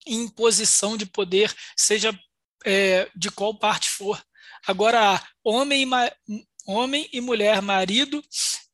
[0.06, 2.18] imposição de poder, seja
[2.64, 4.22] é, de qual parte for.
[4.66, 8.22] Agora homem e, homem e mulher, marido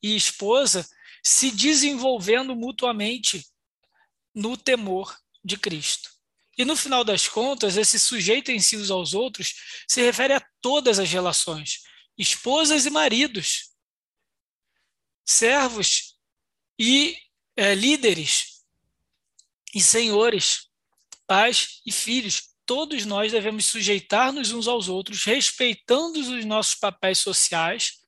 [0.02, 0.88] e esposa
[1.22, 3.44] se desenvolvendo mutuamente
[4.34, 6.10] no temor de Cristo.
[6.58, 9.54] E no final das contas, esse sujeito em si aos outros
[9.86, 11.82] se refere a todas as relações,
[12.16, 13.70] esposas e maridos,
[15.24, 16.16] servos
[16.78, 17.16] e
[17.56, 18.64] é, líderes
[19.74, 20.68] e senhores,
[21.26, 22.54] pais e filhos.
[22.66, 28.00] Todos nós devemos sujeitar-nos uns aos outros, respeitando os nossos papéis sociais,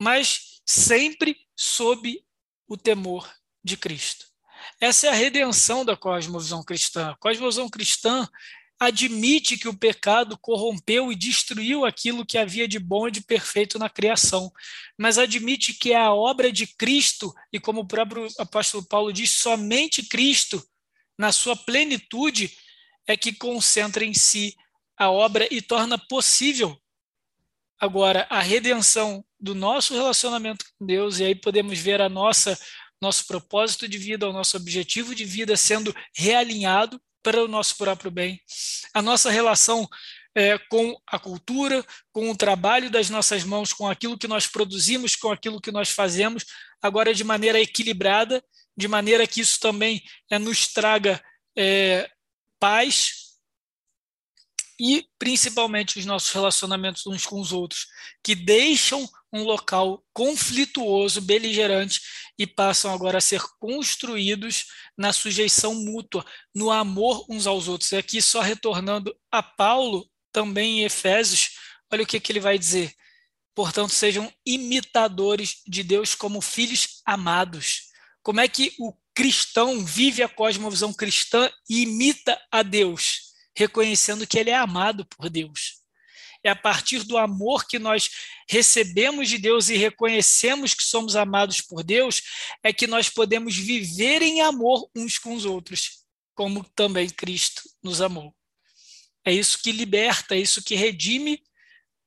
[0.00, 2.22] mas sempre sob
[2.66, 4.26] o temor de Cristo.
[4.80, 7.10] Essa é a redenção da cosmovisão cristã.
[7.10, 8.28] A cosmovisão cristã
[8.78, 13.78] admite que o pecado corrompeu e destruiu aquilo que havia de bom e de perfeito
[13.78, 14.52] na criação,
[14.96, 19.30] mas admite que é a obra de Cristo, e como o próprio apóstolo Paulo diz,
[19.30, 20.64] somente Cristo,
[21.18, 22.56] na sua plenitude,
[23.08, 24.54] é que concentra em si
[24.96, 26.78] a obra e torna possível
[27.80, 32.58] agora a redenção do nosso relacionamento com Deus, e aí podemos ver a nossa
[33.00, 38.10] nosso propósito de vida, o nosso objetivo de vida sendo realinhado para o nosso próprio
[38.10, 38.40] bem.
[38.92, 39.88] A nossa relação
[40.34, 45.14] é, com a cultura, com o trabalho das nossas mãos, com aquilo que nós produzimos,
[45.14, 46.44] com aquilo que nós fazemos,
[46.82, 48.42] agora de maneira equilibrada,
[48.76, 51.22] de maneira que isso também é, nos traga
[51.56, 52.10] é,
[52.58, 53.28] paz,
[54.80, 57.88] e principalmente os nossos relacionamentos uns com os outros,
[58.22, 62.00] que deixam um local conflituoso, beligerante
[62.38, 67.90] e passam agora a ser construídos na sujeição mútua, no amor uns aos outros.
[67.90, 71.58] E aqui, só retornando a Paulo, também em Efésios,
[71.92, 72.94] olha o que, que ele vai dizer.
[73.54, 77.88] Portanto, sejam imitadores de Deus como filhos amados.
[78.22, 83.28] Como é que o cristão vive a cosmovisão cristã e imita a Deus?
[83.58, 85.78] reconhecendo que ele é amado por Deus.
[86.44, 88.08] É a partir do amor que nós
[88.48, 92.22] recebemos de Deus e reconhecemos que somos amados por Deus,
[92.62, 96.04] é que nós podemos viver em amor uns com os outros,
[96.36, 98.32] como também Cristo nos amou.
[99.24, 101.42] É isso que liberta, é isso que redime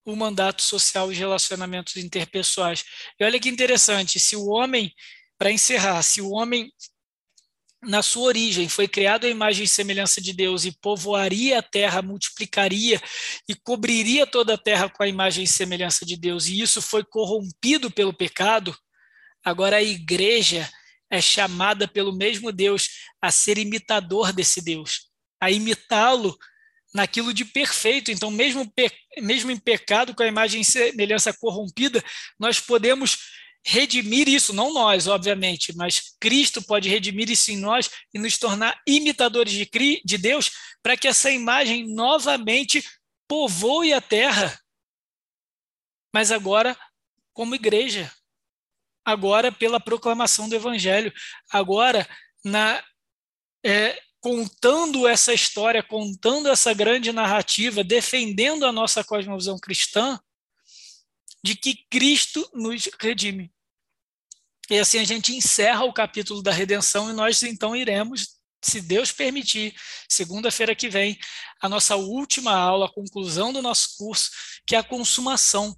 [0.06, 2.86] o mandato social e relacionamentos interpessoais.
[3.20, 4.96] E olha que interessante, se o homem,
[5.38, 6.72] para encerrar, se o homem
[7.84, 12.02] na sua origem, foi criado à imagem e semelhança de Deus e povoaria a terra,
[12.02, 13.02] multiplicaria
[13.50, 17.04] e cobriria toda a terra com a imagem e semelhança de Deus, e isso foi
[17.04, 18.76] corrompido pelo pecado,
[19.44, 20.70] Agora a igreja
[21.10, 22.90] é chamada pelo mesmo Deus
[23.22, 25.10] a ser imitador desse Deus,
[25.40, 26.38] a imitá-lo
[26.94, 28.12] naquilo de perfeito.
[28.12, 28.72] Então, mesmo,
[29.20, 32.04] mesmo em pecado, com a imagem e semelhança corrompida,
[32.40, 33.18] nós podemos
[33.66, 38.82] redimir isso, não nós, obviamente, mas Cristo pode redimir isso em nós e nos tornar
[38.88, 39.70] imitadores de,
[40.04, 40.52] de Deus,
[40.82, 42.84] para que essa imagem novamente
[43.28, 44.60] povoe a terra.
[46.14, 46.78] Mas agora,
[47.34, 48.12] como igreja,
[49.06, 51.14] agora pela proclamação do Evangelho,
[51.50, 52.08] agora
[52.44, 52.84] na
[53.64, 60.20] é, contando essa história, contando essa grande narrativa, defendendo a nossa cosmovisão cristã,
[61.44, 63.52] de que Cristo nos redime.
[64.70, 69.12] E assim a gente encerra o capítulo da redenção e nós então iremos, se Deus
[69.12, 69.76] permitir,
[70.08, 71.20] segunda-feira que vem,
[71.62, 74.30] a nossa última aula, a conclusão do nosso curso,
[74.66, 75.76] que é a consumação.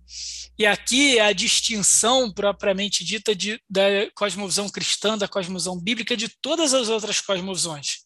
[0.60, 3.82] E aqui é a distinção propriamente dita de, da
[4.16, 8.04] cosmovisão cristã, da cosmovisão bíblica, de todas as outras cosmovisões.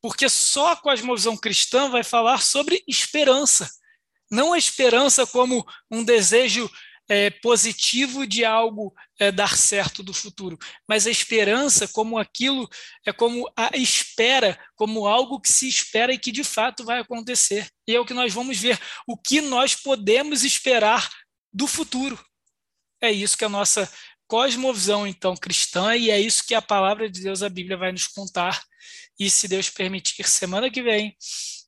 [0.00, 3.68] Porque só a cosmovisão cristã vai falar sobre esperança.
[4.30, 6.70] Não a esperança como um desejo
[7.10, 10.56] é, positivo de algo é, dar certo do futuro,
[10.88, 12.68] mas a esperança como aquilo,
[13.04, 17.68] é como a espera, como algo que se espera e que de fato vai acontecer.
[17.84, 21.10] E é o que nós vamos ver, o que nós podemos esperar
[21.52, 22.16] do futuro.
[23.02, 23.92] É isso que a nossa
[24.28, 28.06] cosmovisão, então, cristã, e é isso que a palavra de Deus, a Bíblia, vai nos
[28.06, 28.62] contar.
[29.18, 31.16] E se Deus permitir, semana que vem,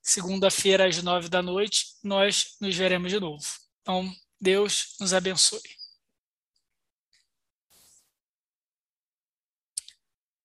[0.00, 3.44] segunda-feira, às nove da noite, nós nos veremos de novo.
[3.80, 4.08] Então,
[4.42, 5.81] Deus nos abençoe.